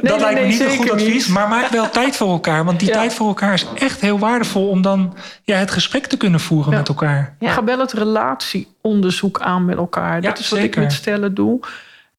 [0.02, 1.26] Nee, dat nee, lijkt me nee, niet een goed advies.
[1.26, 1.28] niet.
[1.28, 2.64] Maar maak wel tijd voor elkaar.
[2.64, 2.94] Want die Ja.
[2.94, 6.72] tijd voor elkaar is echt heel waardevol om dan ja, het gesprek te kunnen voeren
[6.72, 6.78] Ja.
[6.78, 7.36] met elkaar.
[7.38, 7.50] Ja.
[7.50, 10.20] Ga wel het relatieonderzoek aan met elkaar.
[10.20, 10.76] Dat is wat zeker.
[10.82, 11.60] ik met stellen doe.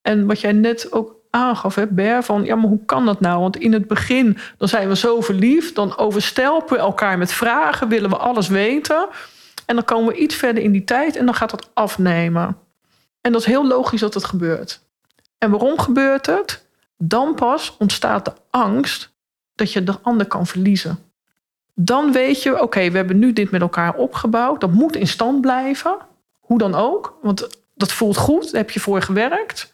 [0.01, 3.39] En wat jij net ook aangaf, hè, Ber, van ja, maar hoe kan dat nou?
[3.41, 7.88] Want in het begin, dan zijn we zo verliefd, dan overstelpen we elkaar met vragen,
[7.88, 9.07] willen we alles weten.
[9.65, 12.57] En dan komen we iets verder in die tijd en dan gaat dat afnemen.
[13.21, 14.82] En dat is heel logisch dat het gebeurt.
[15.38, 16.65] En waarom gebeurt het?
[16.97, 19.12] Dan pas ontstaat de angst
[19.55, 20.99] dat je de ander kan verliezen.
[21.75, 24.62] Dan weet je, oké, we hebben nu dit met elkaar opgebouwd.
[24.62, 25.97] Dat moet in stand blijven.
[26.39, 27.17] Hoe dan ook.
[27.21, 28.43] Want dat voelt goed.
[28.51, 29.73] Daar heb je voor gewerkt.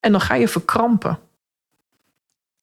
[0.00, 1.18] En dan ga je verkrampen.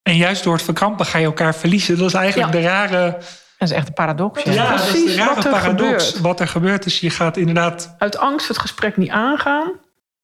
[0.04, 1.98] En juist door het verkrampen ga je elkaar verliezen.
[1.98, 2.60] Dat is eigenlijk Ja.
[2.60, 3.12] de rare,
[3.58, 4.44] Dat is echt een paradox.
[4.44, 4.52] Ja.
[4.52, 6.06] ja, dat is de precies rare wat er paradox.
[6.06, 6.20] gebeurt.
[6.20, 7.96] Wat er gebeurt is, je gaat inderdaad...
[7.98, 9.72] Uit angst het gesprek niet aangaan.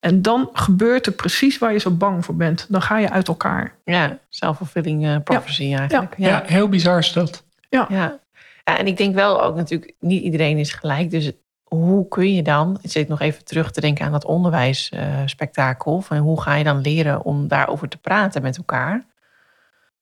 [0.05, 2.65] En dan gebeurt er precies waar je zo bang voor bent.
[2.69, 3.75] Dan ga je uit elkaar.
[3.85, 6.13] Ja, self-fulfilling eh, prophecy eigenlijk.
[6.17, 6.27] Ja.
[6.27, 6.43] Ja.
[6.45, 7.43] heel bizar is dat.
[7.69, 7.87] Ja.
[7.89, 8.19] Ja,
[8.63, 11.11] en ik denk wel ook natuurlijk, niet iedereen is gelijk.
[11.11, 11.31] Dus
[11.63, 16.01] hoe kun je dan, ik zit nog even terug te denken aan dat onderwijsspektakel.
[16.01, 19.05] van hoe ga je dan leren om daarover te praten met elkaar?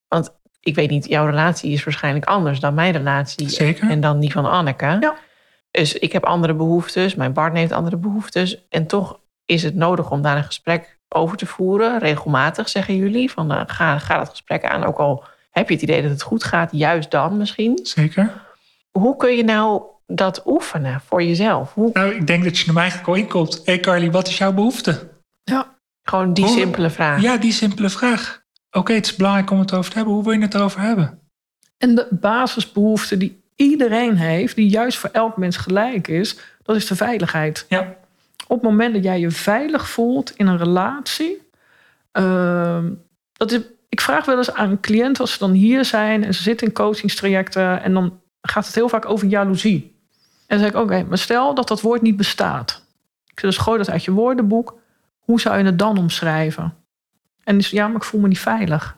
[0.08, 3.50] Want ik weet niet, jouw relatie is waarschijnlijk anders dan mijn relatie.
[3.50, 3.90] Zeker.
[3.90, 4.98] En dan die van Anneke.
[5.00, 5.16] Ja.
[5.72, 8.68] Dus ik heb andere behoeftes, mijn partner heeft andere behoeftes.
[8.70, 12.00] En toch is het nodig om daar een gesprek over te voeren.
[12.00, 13.32] Regelmatig zeggen jullie.
[13.32, 14.84] Van, eh, ga, ga dat gesprek aan.
[14.84, 17.80] Ook al heb je het idee dat het goed gaat, juist dan misschien.
[17.84, 18.32] Zeker.
[18.92, 21.74] Hoe kun je nou dat oefenen voor jezelf?
[21.74, 23.54] Hoe, Nou, ik denk dat je er mij eigenlijk al inkomt.
[23.56, 25.12] Hé hey Carly, wat is jouw behoefte?
[26.06, 27.22] gewoon die Hoe- simpele vraag.
[27.22, 28.42] Ja, die simpele vraag.
[28.72, 30.14] Oké, het is belangrijk om het over te hebben.
[30.16, 31.20] Hoe wil je het erover hebben?
[31.78, 36.88] En de basisbehoefte die iedereen heeft, die juist voor elk mens gelijk is, dat is
[36.88, 37.66] de veiligheid.
[37.70, 37.96] Ja,
[38.48, 41.42] Op het moment dat jij je veilig voelt in een relatie.
[42.12, 42.92] ehm,
[43.34, 46.42] dat is, ik vraag wel eens aan cliënten als ze dan hier zijn en ze
[46.42, 49.96] zitten in coachingstrajecten en dan gaat het heel vaak over jaloezie.
[50.48, 52.86] En dan zeg ik: Oké, maar stel dat dat woord niet bestaat.
[53.26, 54.80] Ik zeg, dus gooi dat uit je woordenboek.
[55.20, 56.76] Hoe zou je het dan omschrijven?
[57.44, 58.98] En dus ja, maar ik voel me niet veilig.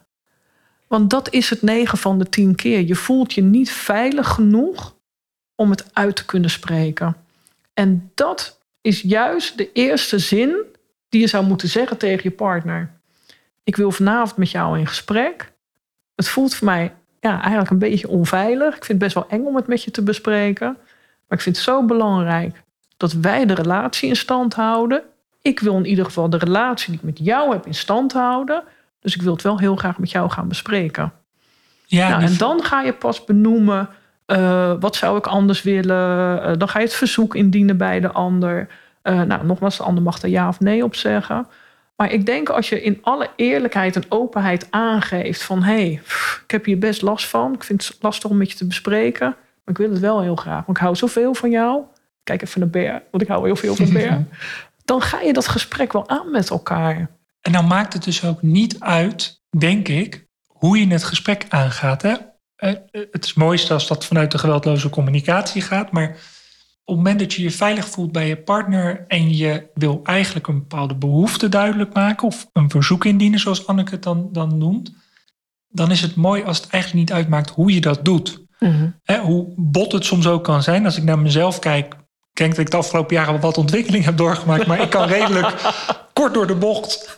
[0.87, 2.81] Want dat is het 9 van de 10 keer.
[2.81, 4.95] Je voelt je niet veilig genoeg
[5.55, 7.15] om het uit te kunnen spreken.
[7.73, 10.55] En dat is juist de eerste zin
[11.09, 12.91] die je zou moeten zeggen tegen je partner.
[13.63, 15.51] Ik wil vanavond met jou in gesprek.
[16.15, 18.67] Het voelt voor mij ja, eigenlijk een beetje onveilig.
[18.75, 20.77] Ik vind het best wel eng om het met je te bespreken.
[21.27, 22.63] Maar ik vind het zo belangrijk
[22.97, 25.03] dat wij de relatie in stand houden.
[25.41, 28.63] Ik wil in ieder geval de relatie die ik met jou heb in stand houden.
[28.99, 31.13] Dus ik wil het wel heel graag met jou gaan bespreken.
[31.85, 33.89] ja nou, en dan ga je pas benoemen,
[34.25, 36.41] eh, wat zou ik anders willen?
[36.41, 38.67] Eh, dan ga je het verzoek indienen bij de ander.
[39.01, 41.47] Eh, nou, nogmaals, de ander mag er ja of nee op zeggen.
[41.95, 45.63] Maar ik denk als je in alle eerlijkheid en openheid aangeeft van...
[45.63, 46.01] hé, hey,
[46.43, 47.53] ik heb hier best last van.
[47.53, 49.27] Ik vind het lastig om met je te bespreken.
[49.27, 50.65] Maar ik wil het wel heel graag.
[50.65, 51.83] Want ik hou zoveel van jou.
[52.23, 54.23] Kijk even naar Bear, want ik hou heel veel van Bear.
[54.85, 57.09] Dan ga je dat gesprek wel aan met elkaar.
[57.41, 62.01] En dan maakt het dus ook niet uit, denk ik, hoe je het gesprek aangaat.
[62.01, 62.15] Hè?
[62.55, 62.77] Eh, eh,
[63.11, 65.91] Het is mooiste als dat vanuit de geweldloze communicatie gaat.
[65.91, 69.99] Maar op het moment dat je je veilig voelt bij je partner en je wil
[70.03, 74.57] eigenlijk een bepaalde behoefte duidelijk maken of een verzoek indienen, zoals Anneke het dan, dan
[74.57, 74.93] noemt,
[75.67, 78.43] dan is het mooi als het eigenlijk niet uitmaakt hoe je dat doet.
[78.59, 78.89] Mhm.
[79.21, 80.85] Hoe bot het soms ook kan zijn.
[80.85, 81.95] Als ik naar mezelf kijk,
[82.35, 85.53] denk dat ik de afgelopen jaren wel wat ontwikkeling heb doorgemaakt, maar ik kan redelijk
[86.13, 87.15] kort door de bocht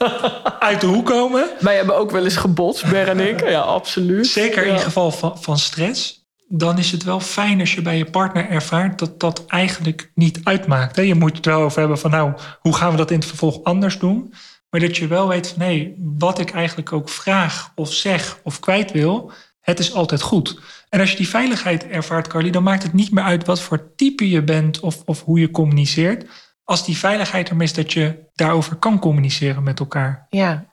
[0.60, 1.49] uit de hoek komen.
[1.60, 3.49] Wij hebben ook wel eens gebotst, Ber en ik.
[3.49, 4.27] Ja, absoluut.
[4.27, 6.25] Zeker in geval van, van stress.
[6.47, 10.39] Dan is het wel fijn als je bij je partner ervaart dat dat eigenlijk niet
[10.43, 10.95] uitmaakt.
[10.95, 13.63] Je moet het wel over hebben van nou, hoe gaan we dat in het vervolg
[13.63, 14.34] anders doen?
[14.69, 18.60] Maar dat je wel weet van hé, wat ik eigenlijk ook vraag of zeg of
[18.60, 19.32] kwijt wil,
[19.69, 20.60] het is altijd goed.
[20.89, 23.95] En als je die veiligheid ervaart, Carly, dan maakt het niet meer uit wat voor
[23.95, 26.25] type je bent of, of hoe je communiceert.
[26.63, 30.27] Als die veiligheid er is dat je daarover kan communiceren met elkaar.
[30.30, 30.51] Ja.
[30.51, 30.65] En,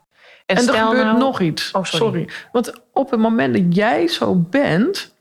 [0.45, 1.71] En er stel gebeurt nou- nog iets.
[1.71, 2.05] Oh, sorry.
[2.05, 2.29] sorry.
[2.51, 5.15] Want op het moment dat jij zo bent,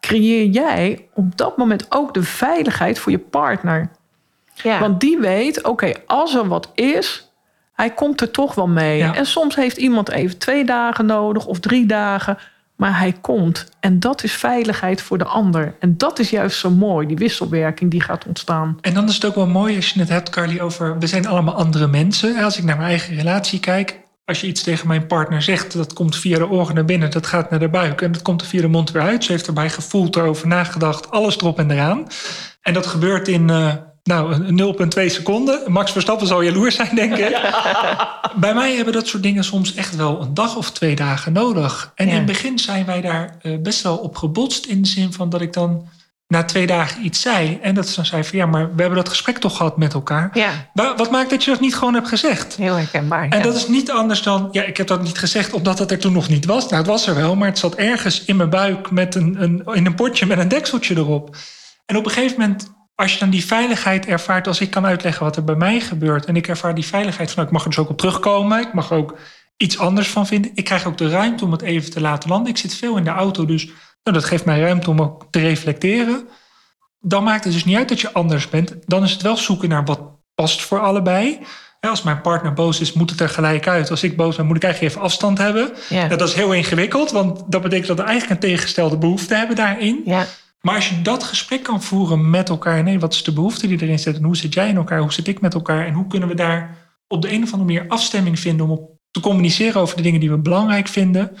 [0.00, 3.90] creëer jij op dat moment ook de veiligheid voor je partner.
[4.62, 4.80] Ja.
[4.80, 7.32] Want die weet, oké, als er wat is,
[7.72, 8.98] hij komt er toch wel mee.
[8.98, 9.14] Ja.
[9.14, 12.38] En soms heeft iemand even twee dagen nodig of drie dagen,
[12.76, 13.68] maar hij komt.
[13.80, 15.74] En dat is veiligheid voor de ander.
[15.80, 18.78] En dat is juist zo mooi, die wisselwerking die gaat ontstaan.
[18.80, 21.26] En dan is het ook wel mooi als je het hebt, Carly, over we zijn
[21.26, 22.42] allemaal andere mensen.
[22.42, 25.92] Als ik naar mijn eigen relatie kijk, als je iets tegen mijn partner zegt, dat
[25.92, 28.46] komt via de oren naar binnen, dat gaat naar de buik en dat komt er
[28.46, 29.24] via de mond weer uit.
[29.24, 32.06] Ze heeft erbij gevoeld, erover nagedacht, alles erop en eraan.
[32.62, 35.72] En dat gebeurt in eh, nou, een 0,2 seconden.
[35.72, 37.40] Max Verstappen zal jaloers zijn, denk ik.
[38.36, 41.92] Bij mij hebben dat soort dingen soms echt wel een dag of twee dagen nodig.
[41.94, 42.10] En Ja.
[42.12, 45.28] in het begin zijn wij daar eh, best wel op gebotst in de zin van
[45.28, 45.88] dat ik dan
[46.28, 47.58] na twee dagen iets zei.
[47.62, 49.94] En dat ze dan zei van ja, maar we hebben dat gesprek toch gehad met
[49.94, 50.30] elkaar.
[50.32, 52.56] ja, Wa- Wat maakt dat je dat niet gewoon hebt gezegd?
[52.56, 53.28] heel herkenbaar.
[53.28, 53.44] En ja.
[53.44, 56.12] dat is niet anders dan, ja, ik heb dat niet gezegd omdat het er toen
[56.12, 56.62] nog niet was.
[56.64, 59.62] Nou, het was er wel, maar het zat ergens in mijn buik met een, een,
[59.72, 61.36] in een potje met een dekseltje erop.
[61.86, 65.24] En op een gegeven moment, als je dan die veiligheid ervaart, als ik kan uitleggen
[65.24, 67.70] wat er bij mij gebeurt, en ik ervaar die veiligheid van, nou, ik mag er
[67.70, 69.16] dus ook op terugkomen, ik mag er ook
[69.56, 70.50] iets anders van vinden.
[70.54, 72.50] Ik krijg ook de ruimte om het even te laten landen.
[72.50, 73.64] Ik zit veel in de auto, dus
[74.02, 76.28] nou, dat geeft mij ruimte om ook te reflecteren.
[77.00, 78.74] Dan maakt het dus niet uit dat je anders bent.
[78.86, 80.00] Dan is het wel zoeken naar wat
[80.34, 81.38] past voor allebei.
[81.80, 83.90] Als mijn partner boos is, moet het er gelijk uit.
[83.90, 85.72] Als ik boos ben, moet ik eigenlijk even afstand hebben.
[85.88, 86.08] ja.
[86.08, 90.02] Dat is heel ingewikkeld, want dat betekent dat we eigenlijk een tegengestelde behoefte hebben daarin.
[90.04, 90.26] ja.
[90.64, 93.82] Maar als je dat gesprek kan voeren met elkaar, nee, wat is de behoefte die
[93.82, 96.06] erin zit en hoe zit jij in elkaar, hoe zit ik met elkaar en hoe
[96.06, 96.76] kunnen we daar
[97.08, 100.20] op de een of andere manier afstemming vinden om op te communiceren over de dingen
[100.20, 101.36] die we belangrijk vinden.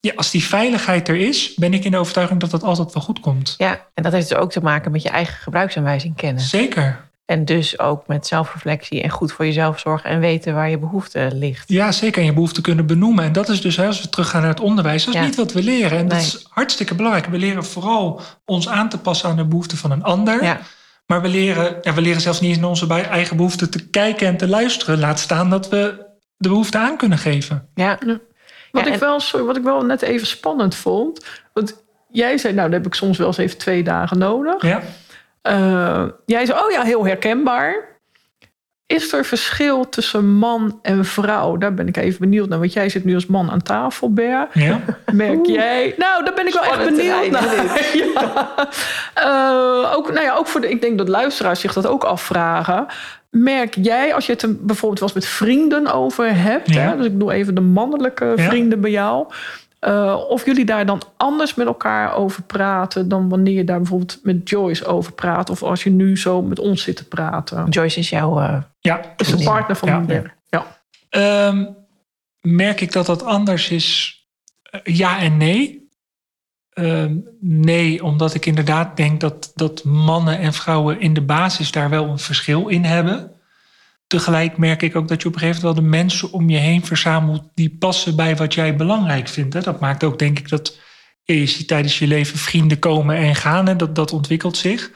[0.00, 3.02] Ja, als die veiligheid er is, ben ik in de overtuiging dat dat altijd wel
[3.02, 3.54] goed komt.
[3.58, 6.42] ja, en dat heeft dus ook te maken met je eigen gebruiksaanwijzing kennen.
[6.42, 7.09] Zeker.
[7.30, 11.30] En dus ook met zelfreflectie en goed voor jezelf zorgen en weten waar je behoefte
[11.34, 11.68] ligt.
[11.68, 12.20] Ja, zeker.
[12.20, 13.24] En je behoefte kunnen benoemen.
[13.24, 15.26] En dat is dus, als we teruggaan naar het onderwijs, dat is Ja.
[15.26, 15.98] niet wat we leren.
[15.98, 17.26] En dat is hartstikke belangrijk.
[17.26, 20.42] We leren vooral ons aan te passen aan de behoeften van een ander.
[20.44, 20.60] Ja,
[21.06, 24.26] Maar we leren, ja, we leren zelfs niet eens naar onze eigen behoeften te kijken
[24.26, 24.98] en te luisteren.
[24.98, 27.68] Laat staan dat we de behoefte aan kunnen geven.
[27.74, 27.98] ja.
[28.00, 28.18] Wat,
[28.72, 31.24] Ja, ik en- wel, sorry, wat ik wel net even spannend vond.
[31.52, 34.62] Want jij zei, nou, dan heb ik soms wel eens even twee dagen nodig.
[34.62, 34.82] Ja?
[35.42, 37.88] Eh, jij zei, oh ja, heel herkenbaar.
[38.86, 41.56] Is er verschil tussen man en vrouw?
[41.56, 42.58] Daar ben ik even benieuwd naar.
[42.58, 44.48] Want jij zit nu als man aan tafel, Ber.
[44.52, 44.80] Ja?
[45.12, 45.94] Merk jij?
[45.96, 47.54] Nou, daar ben ik wel echt benieuwd naar.
[48.14, 48.54] Ja.
[49.14, 52.86] Eh, ook, nou ja, ook voor de, ik denk dat luisteraars zich dat ook afvragen.
[53.30, 56.80] Merk jij, als je het er bijvoorbeeld wel eens met vrienden over hebt, Ja.
[56.80, 59.26] hè, dus ik doe even de mannelijke vrienden bij jou,
[59.80, 64.18] eh, of jullie daar dan anders met elkaar over praten dan wanneer je daar bijvoorbeeld
[64.22, 67.68] met Joyce over praat, of als je nu zo met ons zit te praten.
[67.68, 68.40] Joyce is jouw...
[68.40, 69.00] eh, Ja.
[69.16, 70.22] Is de partner van Ja.
[70.48, 70.66] Ja.
[71.08, 71.66] Ehm,
[72.40, 74.18] merk ik dat dat anders is?
[74.62, 75.88] Eh, Ja en nee.
[76.70, 81.90] Ehm, nee, omdat ik inderdaad denk dat, dat mannen en vrouwen in de basis daar
[81.90, 83.39] wel een verschil in hebben.
[84.10, 86.56] Tegelijk merk ik ook dat je op een gegeven moment wel de mensen om je
[86.56, 89.54] heen verzamelt die passen bij wat jij belangrijk vindt.
[89.54, 89.60] Hè.
[89.60, 90.78] Dat maakt ook denk ik dat
[91.22, 94.90] je ziet tijdens je leven vrienden komen en gaan en dat, dat ontwikkelt zich.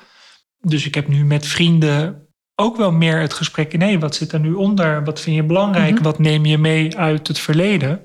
[0.61, 4.33] Dus ik heb nu met vrienden ook wel meer het gesprek in, hé, wat zit
[4.33, 5.05] er nu onder?
[5.05, 5.95] Wat vind je belangrijk?
[5.95, 6.03] Mhm.
[6.03, 8.01] Wat neem je mee uit het verleden?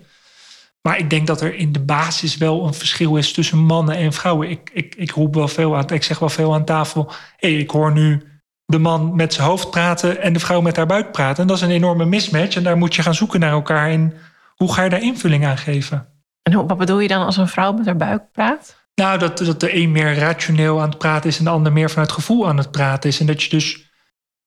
[0.82, 4.14] Maar ik denk dat er in de basis wel een verschil is tussen mannen en
[4.14, 4.50] vrouwen.
[4.50, 7.12] Ik, ik, ik roep wel veel aan, ik zeg wel veel aan tafel.
[7.38, 8.29] Hé, ik hoor nu
[8.70, 11.42] de man met zijn hoofd praten en de vrouw met haar buik praten.
[11.42, 12.56] En dat is een enorme mismatch.
[12.56, 13.90] En daar moet je gaan zoeken naar elkaar.
[13.90, 14.14] En
[14.56, 16.08] hoe ga je daar invulling aan geven?
[16.42, 18.76] En hoe- wat bedoel je dan als een vrouw met haar buik praat?
[18.96, 21.90] Nou, dat, dat de een meer rationeel aan het praten is en de ander meer
[21.90, 23.20] vanuit gevoel aan het praten is.
[23.20, 23.88] En dat je dus.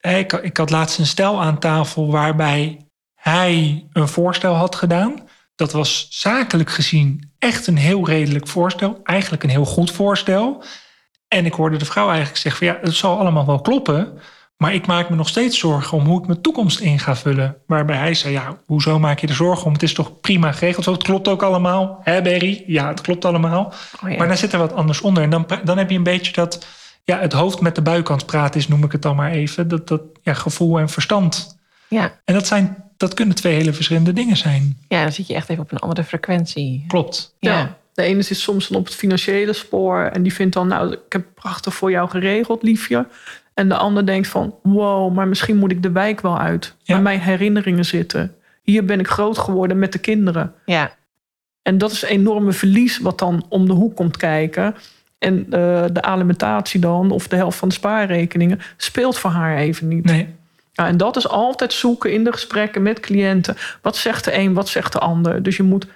[0.00, 5.14] Ik, ik had laatst een stel aan tafel waarbij hij een voorstel had gedaan.
[5.54, 9.00] Dat was zakelijk gezien echt een heel redelijk voorstel.
[9.02, 10.64] Eigenlijk een heel goed voorstel.
[11.32, 14.18] En ik hoorde de vrouw eigenlijk zeggen: van ja, het zal allemaal wel kloppen.
[14.56, 17.56] Maar ik maak me nog steeds zorgen om hoe ik mijn toekomst in ga vullen.
[17.66, 19.72] Waarbij hij zei: Ja, hoezo maak je er zorgen om?
[19.72, 20.86] Het is toch prima geregeld?
[20.86, 22.00] Het klopt ook allemaal.
[22.02, 22.64] Hè, Berry?
[22.66, 23.72] Ja, het klopt allemaal.
[24.02, 24.16] Oh ja.
[24.16, 25.22] Maar dan zit er wat anders onder.
[25.22, 26.66] En dan, dan heb je een beetje dat.
[27.04, 29.68] Ja, het hoofd met de buikkant praten is, noem ik het dan maar even.
[29.68, 31.58] Dat, dat ja, gevoel en verstand.
[31.88, 32.20] ja.
[32.24, 34.78] En dat, zijn, dat kunnen twee hele verschillende dingen zijn.
[34.88, 36.84] ja, dan zit je echt even op een andere frequentie.
[36.88, 37.34] Klopt.
[37.38, 37.58] Ja.
[37.58, 37.80] Ja.
[37.94, 41.12] De ene zit soms dan op het financiële spoor en die vindt dan, nou, ik
[41.12, 43.06] heb prachtig voor jou geregeld, liefje.
[43.54, 46.74] En de ander denkt van, wow, maar misschien moet ik de wijk wel uit.
[46.82, 46.94] Ja.
[46.94, 48.34] Waar mijn herinneringen zitten.
[48.62, 50.54] Hier ben ik groot geworden met de kinderen.
[50.64, 50.92] Ja,
[51.62, 54.74] En dat is een enorme verlies wat dan om de hoek komt kijken.
[55.18, 59.88] En eh, de alimentatie dan, of de helft van de spaarrekeningen, speelt voor haar even
[59.88, 60.04] niet.
[60.04, 60.34] Nee.
[60.72, 63.56] Ja, en dat is altijd zoeken in de gesprekken met cliënten.
[63.82, 65.42] Wat zegt de een, wat zegt de ander?
[65.42, 65.86] Dus je moet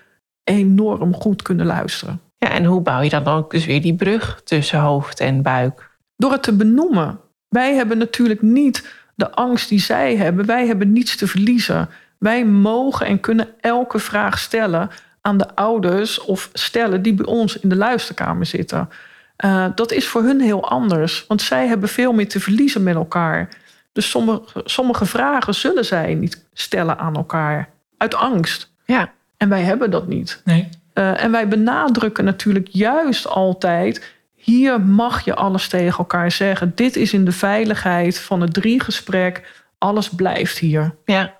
[0.54, 2.20] enorm goed kunnen luisteren.
[2.36, 5.90] ja, en hoe bouw je dan ook dus weer die brug tussen hoofd en buik?
[6.16, 7.20] Door het te benoemen.
[7.48, 10.46] Wij hebben natuurlijk niet de angst die zij hebben.
[10.46, 11.88] Wij hebben niets te verliezen.
[12.18, 14.90] Wij mogen en kunnen elke vraag stellen
[15.20, 18.88] aan de ouders of stellen die bij ons in de luisterkamer zitten.
[19.36, 22.94] Eh, dat is voor hun heel anders, want zij hebben veel meer te verliezen met
[22.94, 23.48] elkaar.
[23.92, 28.72] Dus sommige, sommige vragen zullen zij niet stellen aan elkaar uit angst.
[28.84, 30.40] Ja, En wij hebben dat niet.
[30.44, 30.68] Nee.
[30.92, 34.14] Eh, en wij benadrukken natuurlijk juist altijd.
[34.34, 36.72] Hier mag je alles tegen elkaar zeggen.
[36.74, 39.64] Dit is in de veiligheid van het drie-gesprek.
[39.78, 40.94] Alles blijft hier.
[41.04, 41.34] ja.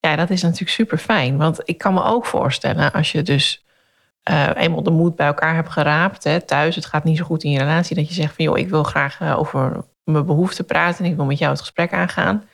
[0.00, 1.36] Ja, dat is natuurlijk super fijn.
[1.36, 3.64] Want ik kan me ook voorstellen, als je dus
[4.22, 7.44] eh, eenmaal de moed bij elkaar hebt geraapt, hè, thuis, het gaat niet zo goed
[7.44, 10.64] in je relatie, dat je zegt van joh, ik wil graag eh, over mijn behoeften
[10.64, 12.44] praten en ik wil met jou het gesprek aangaan.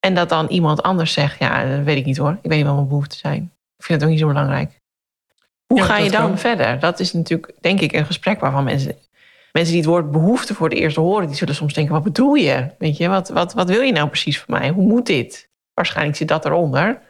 [0.00, 2.66] En dat dan iemand anders zegt, ja, dat weet ik niet hoor, ik weet niet
[2.66, 3.52] wat mijn behoeften zijn.
[3.78, 4.80] Ik vind het ook niet zo belangrijk.
[5.66, 6.38] Hoe Ja, ga je dan kan.
[6.38, 6.78] verder?
[6.78, 8.96] Dat is natuurlijk, denk ik, een gesprek waarvan mensen,
[9.52, 12.34] mensen die het woord behoefte voor het eerst horen, die zullen soms denken, wat bedoel
[12.34, 12.70] je?
[12.78, 14.68] Weet je, wat, wat, wat wil je nou precies van mij?
[14.70, 15.50] Hoe moet dit?
[15.74, 17.00] Waarschijnlijk zit dat eronder.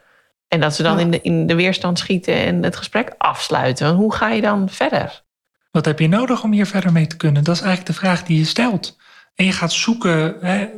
[0.49, 1.01] En dat ze dan Ja.
[1.05, 3.95] in, de, in de weerstand schieten en het gesprek afsluiten.
[3.95, 5.25] Hoe ga je dan verder?
[5.71, 7.45] Wat heb je nodig om hier verder mee te kunnen?
[7.45, 8.97] Dat is eigenlijk de vraag die je stelt.
[9.35, 10.69] En je gaat zoeken, hè,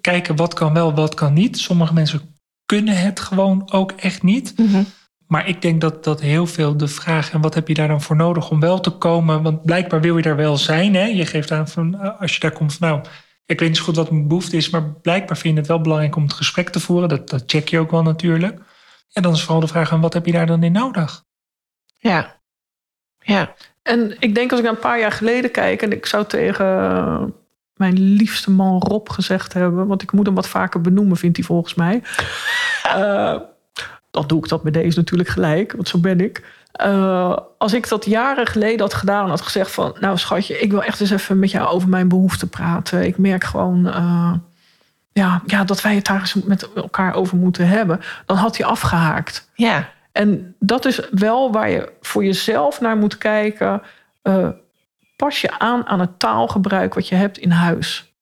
[0.00, 1.58] kijken wat kan wel, wat kan niet.
[1.58, 4.54] Sommige mensen kunnen het gewoon ook echt niet.
[5.32, 8.02] Maar ik denk dat, dat heel veel de vraag, en wat heb je daar dan
[8.02, 9.42] voor nodig om wel te komen?
[9.42, 10.94] Want blijkbaar wil je daar wel zijn.
[10.94, 11.04] Hè?
[11.04, 13.00] Je geeft aan van, eh, als je daar komt van, nou,
[13.46, 15.80] ik weet niet zo goed wat mijn behoefte is, maar blijkbaar vind je het wel
[15.80, 17.08] belangrijk om het gesprek te voeren.
[17.08, 18.60] Dat, dat check je ook wel natuurlijk.
[19.12, 21.24] En dan is vooral de vraag, en wat heb je daar dan in nodig?
[21.98, 22.40] Ja.
[23.18, 23.54] Ja.
[23.82, 25.82] En ik denk als ik naar een paar jaar geleden kijk...
[25.82, 27.22] en ik zou tegen eh,
[27.74, 29.86] mijn liefste man Rob gezegd hebben...
[29.86, 32.02] want ik moet hem wat vaker benoemen, vindt hij volgens mij.
[32.82, 33.36] Eh,
[34.12, 36.44] dan doe ik dat met deze natuurlijk gelijk, want zo ben ik.
[36.72, 39.96] Eh, als ik dat jaren geleden had gedaan en had gezegd van...
[40.00, 43.06] nou schatje, ik wil echt eens even met jou over mijn behoeften praten.
[43.06, 44.32] Ik merk gewoon eh,
[45.12, 48.00] ja, ja, dat wij het daar eens met elkaar over moeten hebben.
[48.26, 49.50] Dan had hij afgehaakt.
[49.54, 49.88] Ja.
[50.12, 53.82] En dat is wel waar je voor jezelf naar moet kijken.
[54.22, 54.48] Eh,
[55.16, 58.12] pas je aan aan het taalgebruik wat je hebt in huis.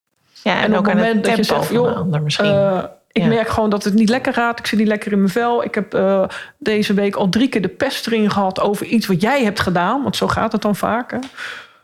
[0.43, 2.89] ja en, ook het aan het moment dat je tempo zegt, van joh, ander misschien.
[3.13, 3.29] Ik Ja.
[3.29, 4.59] merk gewoon dat het niet lekker gaat.
[4.59, 5.65] Ik zit niet lekker in mijn vel.
[5.65, 6.25] Ik heb eh,
[6.59, 10.03] deze week al drie keer de pest erin gehad over iets wat jij hebt gedaan.
[10.03, 11.11] Want zo gaat het dan vaak.
[11.11, 11.19] hè.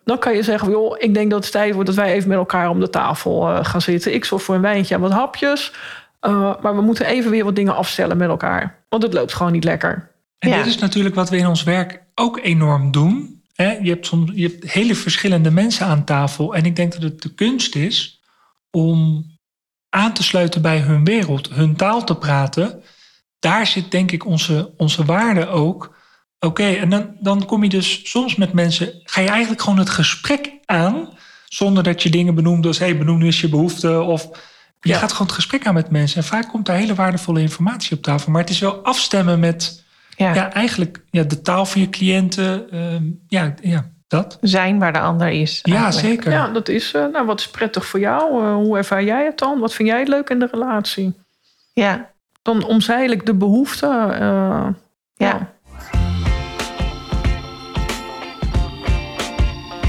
[0.04, 2.38] Dan kan je zeggen, joh, ik denk dat het tijd wordt dat wij even met
[2.38, 4.14] elkaar om de tafel eh, gaan zitten.
[4.14, 5.72] Ik zorg voor een wijntje en wat hapjes.
[6.20, 8.82] Eh, maar we moeten even weer wat dingen afstellen met elkaar.
[8.88, 10.10] Want het loopt gewoon niet lekker.
[10.38, 10.56] En Ja.
[10.56, 13.42] dit is natuurlijk wat we in ons werk ook enorm doen.
[13.54, 13.70] Hè?
[13.82, 16.54] Je, hebt soms, je hebt hele verschillende mensen aan tafel.
[16.54, 18.20] En ik denk dat het de kunst is
[18.70, 19.24] om
[19.96, 22.82] aan te sluiten bij hun wereld, hun taal te praten.
[23.38, 25.94] Daar zit denk ik onze, onze waarde ook.
[26.40, 29.90] Oké, en dan, dan kom je dus soms met mensen, ga je eigenlijk gewoon het
[29.90, 31.08] gesprek aan,
[31.44, 34.00] zonder dat je dingen benoemt als, hey, benoem nu eens je behoefte.
[34.00, 34.28] Of
[34.80, 34.98] je Ja.
[34.98, 36.18] gaat gewoon het gesprek aan met mensen.
[36.22, 38.32] En vaak komt daar hele waardevolle informatie op tafel.
[38.32, 39.84] Maar het is wel afstemmen met
[40.16, 40.34] ja.
[40.34, 42.70] ja, eigenlijk ja, de taal van je cliënten.
[42.70, 44.38] ehm, ja, ja, dat.
[44.40, 45.58] Zijn waar de ander is.
[45.62, 46.06] Ja, eigenlijk.
[46.06, 46.32] zeker.
[46.32, 48.44] Ja, dat is, eh, nou, wat is prettig voor jou?
[48.44, 49.58] Eh, hoe ervaar jij het dan?
[49.60, 51.14] Wat vind jij leuk in de relatie?
[51.72, 52.10] Ja.
[52.42, 54.20] Dan omzeil ik de behoeften.
[54.20, 54.66] eh,
[55.14, 55.54] Ja.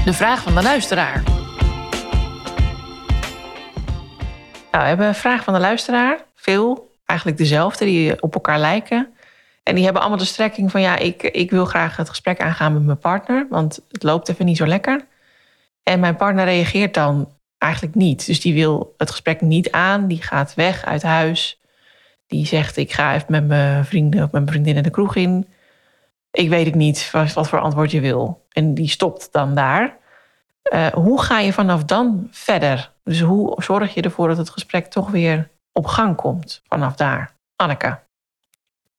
[0.04, 1.22] De vraag van de luisteraar.
[4.70, 6.18] Nou, we hebben een vraag van de luisteraar.
[6.34, 9.12] Veel, eigenlijk dezelfde, die op elkaar lijken.
[9.68, 12.72] En die hebben allemaal de strekking van ja, ik, ik wil graag het gesprek aangaan
[12.72, 15.06] met mijn partner, want het loopt even niet zo lekker.
[15.82, 18.26] En mijn partner reageert dan eigenlijk niet.
[18.26, 21.60] Dus die wil het gesprek niet aan, die gaat weg uit huis.
[22.26, 25.48] Die zegt: Ik ga even met mijn vrienden of mijn vriendinnen de kroeg in.
[26.30, 28.46] Ik weet het niet wat, voor antwoord je wil.
[28.52, 29.96] En die stopt dan daar.
[30.72, 32.92] Uh, hoe ga je vanaf dan verder?
[33.04, 37.34] Dus hoe zorg je ervoor dat het gesprek toch weer op gang komt vanaf daar?
[37.56, 38.06] Anneke.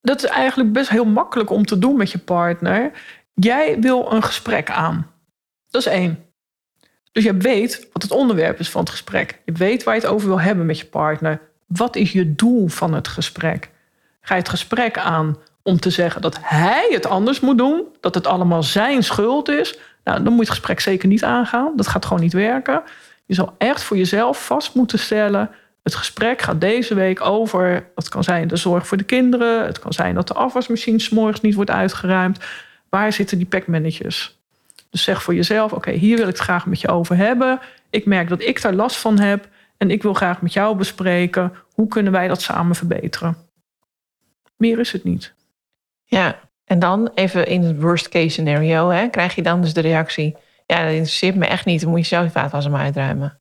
[0.01, 2.91] Dat is eigenlijk best heel makkelijk om te doen met je partner.
[3.33, 5.11] Jij wil een gesprek aan.
[5.69, 6.23] Dat is één.
[7.11, 9.41] Dus je weet wat het onderwerp is van het gesprek.
[9.45, 11.41] Je weet waar je het over wil hebben met je partner.
[11.67, 13.69] Wat is je doel van het gesprek?
[14.21, 18.15] Ga je het gesprek aan om te zeggen dat hij het anders moet doen, dat
[18.15, 21.73] het allemaal zijn schuld is, nou, dan moet je het gesprek zeker niet aangaan.
[21.75, 22.83] Dat gaat gewoon niet werken.
[23.25, 25.49] Je zal echt voor jezelf vast moeten stellen.
[25.89, 27.89] Het gesprek gaat deze week over.
[27.95, 29.65] Dat kan zijn de zorg voor de kinderen.
[29.65, 32.39] Het kan zijn dat de afwasmachine s'morgens niet wordt uitgeruimd.
[32.89, 34.39] Waar zitten die packmannetjes?
[34.89, 37.59] Dus zeg voor jezelf: oké, hier wil ik het graag met je over hebben.
[37.89, 39.47] Ik merk dat ik daar last van heb.
[39.77, 43.37] En ik wil graag met jou bespreken hoe kunnen wij dat samen verbeteren.
[44.57, 45.33] Meer is het niet.
[46.05, 49.81] Ja, en dan even in het worst case scenario, hè, krijg je dan dus de
[49.81, 50.35] reactie:
[50.65, 53.38] ja, dat interesseert me echt niet, dan moet je zelf je vaatwasser maar uitruimen.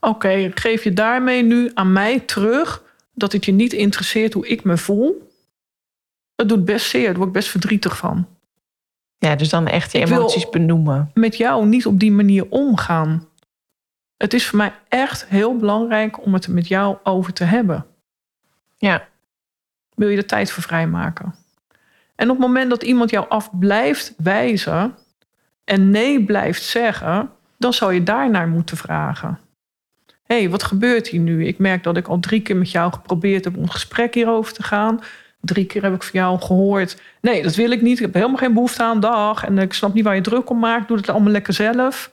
[0.00, 2.82] Oké, geef je daarmee nu aan mij terug
[3.14, 5.32] dat het je niet interesseert hoe ik me voel?
[6.34, 8.26] Dat doet best zeer, daar word ik best verdrietig van.
[9.18, 11.10] Ja, dus dan echt je emoties benoemen.
[11.14, 13.28] Met jou niet op die manier omgaan.
[14.16, 17.86] Het is voor mij echt heel belangrijk om het er met jou over te hebben.
[18.76, 19.08] Ja.
[19.94, 21.34] Wil je er tijd voor vrijmaken?
[22.14, 24.94] En op het moment dat iemand jou af blijft wijzen
[25.64, 29.38] en nee blijft zeggen, dan zou je daarnaar moeten vragen.
[30.24, 31.46] Hé, hey, wat gebeurt hier nu?
[31.46, 34.52] Ik merk dat ik al drie keer met jou geprobeerd heb om een gesprek hierover
[34.52, 35.00] te gaan.
[35.40, 37.00] Drie keer heb ik van jou gehoord.
[37.20, 37.96] Nee, dat wil ik niet.
[37.96, 39.44] Ik heb helemaal geen behoefte aan dag.
[39.44, 40.88] En ik snap niet waar je druk om maakt.
[40.88, 42.10] Doe het allemaal lekker zelf.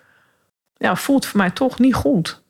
[0.77, 2.41] Ja, voelt voor mij toch niet goed.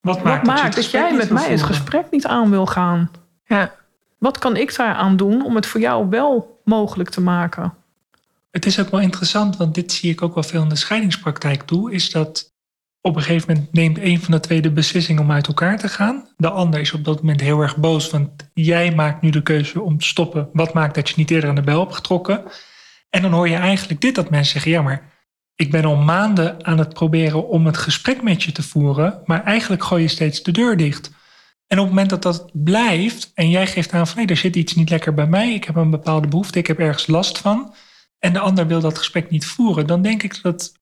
[0.00, 3.10] Wat maakt, maakt dat, jij met mij het gesprek niet aan wil gaan?
[3.44, 3.74] Ja.
[4.18, 7.74] Wat kan ik daar aan doen om het voor jou wel mogelijk te maken?
[8.50, 11.62] Het is ook wel interessant, want dit zie ik ook wel veel in de scheidingspraktijk
[11.62, 12.51] toe, is dat
[13.02, 15.88] op een gegeven moment neemt een van de twee de beslissing om uit elkaar te
[15.88, 16.28] gaan.
[16.36, 19.80] De ander is op dat moment heel erg boos, want jij maakt nu de keuze
[19.80, 20.48] om te stoppen.
[20.52, 22.44] Wat maakt dat je niet eerder aan de bel hebt getrokken?
[23.10, 25.10] En dan hoor je eigenlijk dit, dat mensen zeggen, ja maar
[25.54, 29.44] ik ben al maanden aan het proberen om het gesprek met je te voeren, maar
[29.44, 31.10] eigenlijk gooi je steeds de deur dicht.
[31.66, 34.56] En op het moment dat dat blijft en jij geeft aan van nee, er zit
[34.56, 37.74] iets niet lekker bij mij, ik heb een bepaalde behoefte, ik heb ergens last van,
[38.18, 40.72] en de ander wil dat gesprek niet voeren, dan denk ik dat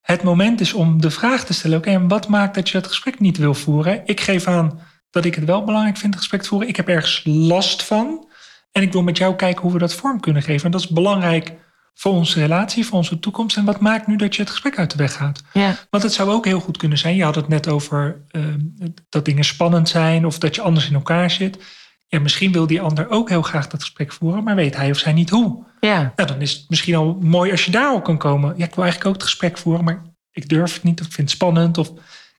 [0.00, 2.86] het moment is om de vraag te stellen: oké, en wat maakt dat je het
[2.86, 4.02] gesprek niet wil voeren?
[4.04, 4.80] Ik geef aan
[5.10, 6.68] dat ik het wel belangrijk vind, het gesprek te voeren.
[6.68, 8.28] Ik heb ergens last van.
[8.72, 10.64] En ik wil met jou kijken hoe we dat vorm kunnen geven.
[10.64, 11.54] En dat is belangrijk
[11.94, 13.56] voor onze relatie, voor onze toekomst.
[13.56, 15.42] En wat maakt nu dat je het gesprek uit de weg gaat?
[15.52, 15.76] Ja.
[15.90, 17.16] Want het zou ook heel goed kunnen zijn.
[17.16, 18.44] Je had het net over uh,
[19.08, 21.58] dat dingen spannend zijn of dat je anders in elkaar zit.
[22.06, 24.98] Ja, misschien wil die ander ook heel graag dat gesprek voeren, maar weet hij of
[24.98, 25.64] zij niet hoe.
[25.80, 26.12] Ja.
[26.16, 28.54] Nou, dan is het misschien al mooi als je daar al kan komen.
[28.56, 30.02] Ja, ik wil eigenlijk ook het gesprek voeren, maar
[30.32, 31.88] ik durf het niet of ik vind het spannend of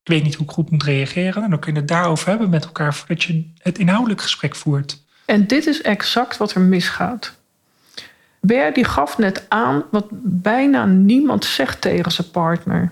[0.04, 1.44] ik weet niet hoe ik goed moet reageren.
[1.44, 5.04] En dan kun je het daarover hebben met elkaar voordat je het inhoudelijk gesprek voert.
[5.26, 7.40] En dit is exact wat er misgaat.
[8.40, 12.92] Ber die gaf net aan wat bijna niemand zegt tegen zijn partner.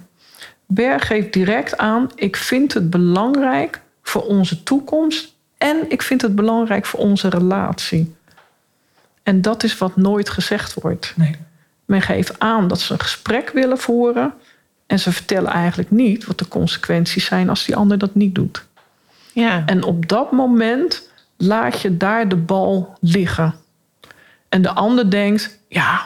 [0.65, 6.35] Ber geeft direct aan: ik vind het belangrijk voor onze toekomst en ik vind het
[6.35, 8.15] belangrijk voor onze relatie.
[9.29, 11.13] En dat is wat nooit gezegd wordt.
[11.15, 11.35] Nee.
[11.85, 14.33] Men geeft aan dat ze een gesprek willen voeren.
[14.87, 18.65] En ze vertellen eigenlijk niet wat de consequenties zijn als die ander dat niet doet.
[19.33, 19.63] Ja.
[19.65, 23.55] En op dat moment laat je daar de bal liggen.
[24.49, 26.05] En de ander denkt, ja,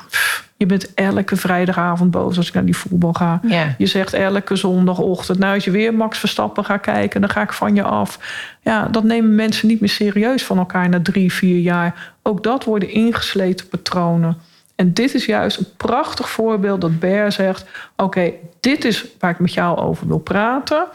[0.63, 3.39] je bent elke vrijdagavond boos als ik naar die voetbal ga.
[3.47, 3.75] Ja.
[3.77, 7.53] Je zegt elke zondagochtend, nou als je weer Max Verstappen gaat kijken, dan ga ik
[7.53, 8.19] van je af.
[8.61, 12.13] Ja, dat nemen mensen niet meer serieus van elkaar na drie, vier jaar.
[12.21, 14.37] Ook dat worden ingesleten patronen.
[14.75, 19.39] En dit is juist een prachtig voorbeeld dat Bear zegt: Oké, dit is waar ik
[19.39, 20.85] met jou over wil praten.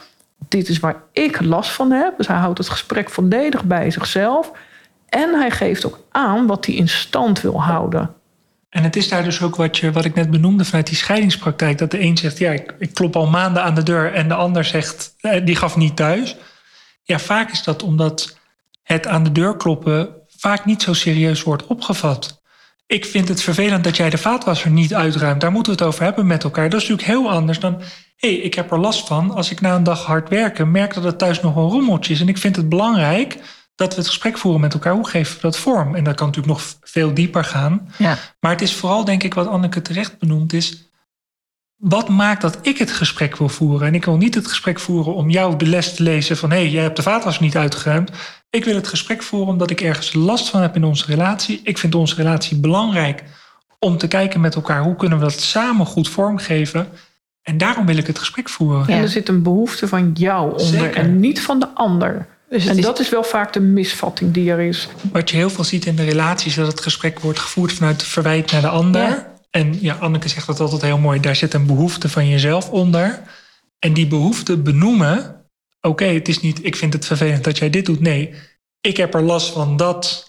[0.48, 2.16] Dit is waar ik last van heb.
[2.16, 4.52] Dus hij houdt het gesprek volledig bij zichzelf.
[5.08, 8.10] En hij geeft ook aan wat hij in stand wil houden.
[8.78, 11.78] En het is daar dus ook wat, je, wat ik net benoemde vanuit die scheidingspraktijk.
[11.78, 14.12] Dat de een zegt, ja, ik, ik klop al maanden aan de deur.
[14.12, 16.36] En de ander zegt, eh, die gaf niet thuis.
[17.02, 18.38] Ja, vaak is dat omdat
[18.82, 22.42] het aan de deur kloppen vaak niet zo serieus wordt opgevat.
[22.86, 25.40] Ik vind het vervelend dat jij de vaatwasser niet uitruimt.
[25.40, 26.70] Daar moeten we het over hebben met elkaar.
[26.70, 27.74] Dat is natuurlijk heel anders dan...
[28.16, 30.70] hé, hey, ik heb er last van als ik na een dag hard werken...
[30.70, 32.20] merk dat het thuis nog een rommeltje is.
[32.20, 33.38] En ik vind het belangrijk
[33.78, 34.92] dat we het gesprek voeren met elkaar.
[34.92, 35.94] Hoe geven we dat vorm?
[35.94, 37.88] En dat kan natuurlijk nog veel dieper gaan.
[37.98, 38.18] Ja.
[38.40, 40.90] Maar het is vooral, denk ik, wat Anneke terecht benoemt, is
[41.76, 43.86] wat maakt dat ik het gesprek wil voeren?
[43.86, 46.56] En ik wil niet het gesprek voeren om jou de les te lezen van hé,
[46.56, 48.10] hey, jij hebt de vaatwas niet uitgeruimd.
[48.50, 51.60] Ik wil het gesprek voeren omdat ik ergens last van heb in onze relatie.
[51.62, 53.24] Ik vind onze relatie belangrijk
[53.78, 56.88] om te kijken met elkaar hoe kunnen we dat samen goed vormgeven.
[57.42, 58.84] En daarom wil ik het gesprek voeren.
[58.86, 58.94] Ja.
[58.94, 60.96] En er zit een behoefte van jou onder Zeker.
[60.96, 62.26] en niet van de ander.
[62.50, 64.88] Dus En is- dat is wel vaak de misvatting die er is.
[65.12, 68.52] Wat je heel veel ziet in de relaties, dat het gesprek wordt gevoerd vanuit verwijt
[68.52, 69.02] naar de ander.
[69.02, 69.36] Ja.
[69.50, 71.20] En ja, Anneke zegt dat altijd heel mooi.
[71.20, 73.22] Daar zit een behoefte van jezelf onder.
[73.78, 75.44] En die behoefte benoemen.
[75.80, 78.00] Oké, het is niet, ik vind het vervelend dat jij dit doet.
[78.00, 78.34] Nee,
[78.80, 80.26] ik heb er last van dat.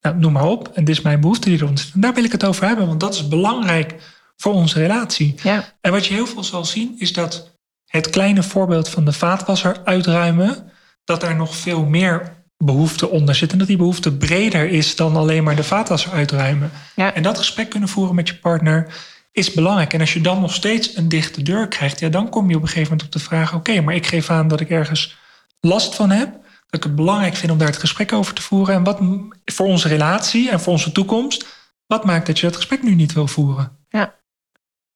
[0.00, 0.68] Nou, noem maar op.
[0.74, 1.94] En dit is mijn behoefte die eronder zit.
[1.94, 3.94] En daar wil ik het over hebben, want dat is belangrijk
[4.36, 5.34] voor onze relatie.
[5.42, 7.50] Ja, En wat je heel veel zal zien, is dat
[7.86, 10.70] het kleine voorbeeld van de vaatwasser uitruimen,
[11.10, 13.52] dat er nog veel meer behoefte onder zit.
[13.52, 16.70] En dat die behoefte breder is dan alleen maar de vaatwasser uitruimen.
[16.94, 17.14] Ja.
[17.14, 18.94] En dat gesprek kunnen voeren met je partner
[19.32, 19.92] is belangrijk.
[19.92, 22.62] En als je dan nog steeds een dichte deur krijgt, ja, dan kom je op
[22.62, 25.16] een gegeven moment op de vraag: oké, maar ik geef aan dat ik ergens
[25.60, 26.32] last van heb.
[26.66, 28.74] Dat ik het belangrijk vind om daar het gesprek over te voeren.
[28.74, 29.00] En wat
[29.44, 31.46] voor onze relatie en voor onze toekomst,
[31.86, 33.78] wat maakt dat je dat gesprek nu niet wil voeren?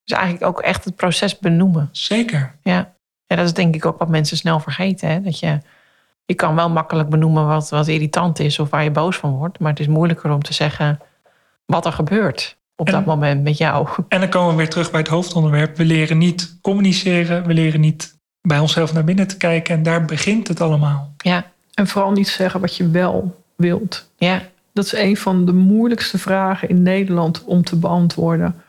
[0.04, 1.88] dus eigenlijk ook echt het proces benoemen.
[1.92, 2.58] Zeker.
[2.62, 2.94] Ja.
[3.26, 5.08] ja, dat is denk ik ook wat mensen snel vergeten.
[5.08, 5.20] Hè?
[5.20, 5.60] Dat je,
[6.26, 9.58] je kan wel makkelijk benoemen wat, wat irritant is of waar je boos van wordt.
[9.58, 11.00] Maar het is moeilijker om te zeggen
[11.66, 13.88] wat er gebeurt op En- dat moment met jou.
[14.08, 15.76] En dan komen we weer terug bij het hoofdonderwerp.
[15.76, 17.46] We leren niet communiceren.
[17.46, 19.74] We leren niet bij onszelf naar binnen te kijken.
[19.76, 21.14] En daar begint het allemaal.
[21.16, 21.44] Ja,
[21.74, 24.10] En vooral niet zeggen wat je wel wilt.
[24.16, 28.62] ja, Dat is een van de moeilijkste vragen in Nederland om te beantwoorden.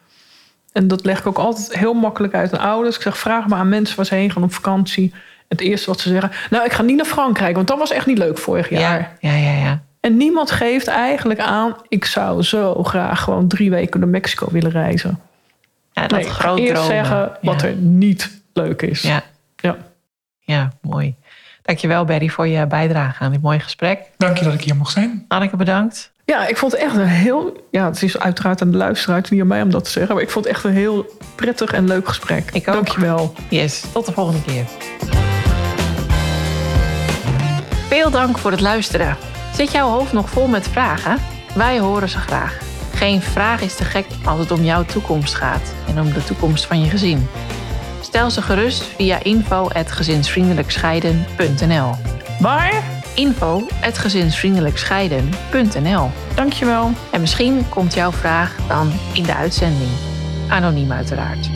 [0.72, 2.96] En dat leg ik ook altijd heel makkelijk uit aan ouders.
[2.96, 5.14] Ik zeg, vraag maar aan mensen waar ze heen gaan op vakantie.
[5.48, 8.06] Het eerste wat ze zeggen, nou, ik ga niet naar Frankrijk, want dat was echt
[8.06, 9.16] niet leuk vorig jaar.
[9.20, 9.84] ja, ja, ja, ja.
[10.00, 14.72] En niemand geeft eigenlijk aan, ik zou zo graag gewoon drie weken naar Mexico willen
[14.72, 15.20] reizen.
[15.94, 16.92] ja dat Nee, ik ga eerst dromen.
[16.92, 17.68] zeggen wat ja.
[17.68, 19.02] er niet leuk is.
[19.02, 19.24] Ja.
[19.56, 19.78] Ja.
[20.40, 21.16] ja, mooi.
[21.62, 24.00] Dankjewel Berry voor je bijdrage aan dit mooie gesprek.
[24.18, 25.26] Dank je dat ik hier mocht zijn.
[25.28, 26.12] Anneke bedankt.
[26.26, 27.64] Ja, ik vond het echt een heel...
[27.72, 29.90] Ja, het is uiteraard aan de luisteraar, het is niet aan mij om dat te
[29.92, 30.14] zeggen.
[30.16, 32.50] Maar ik vond het echt een heel prettig en leuk gesprek.
[32.52, 32.74] Ik ook.
[32.74, 33.34] Dankjewel.
[33.50, 34.64] Yes, tot de volgende keer.
[37.96, 39.18] Veel dank voor het luisteren.
[39.54, 41.18] Zit jouw hoofd nog vol met vragen?
[41.54, 42.58] Wij horen ze graag.
[42.94, 46.66] Geen vraag is te gek als het om jouw toekomst gaat en om de toekomst
[46.66, 47.28] van je gezin.
[48.02, 51.92] Stel ze gerust via info.gezinsvriendelijkscheiden.nl
[52.40, 52.84] Maar,
[53.14, 56.92] info.gezinsvriendelijkscheiden.nl dankjewel.
[57.12, 59.90] En misschien komt jouw vraag dan in de uitzending.
[60.50, 61.50] Anoniem uiteraard.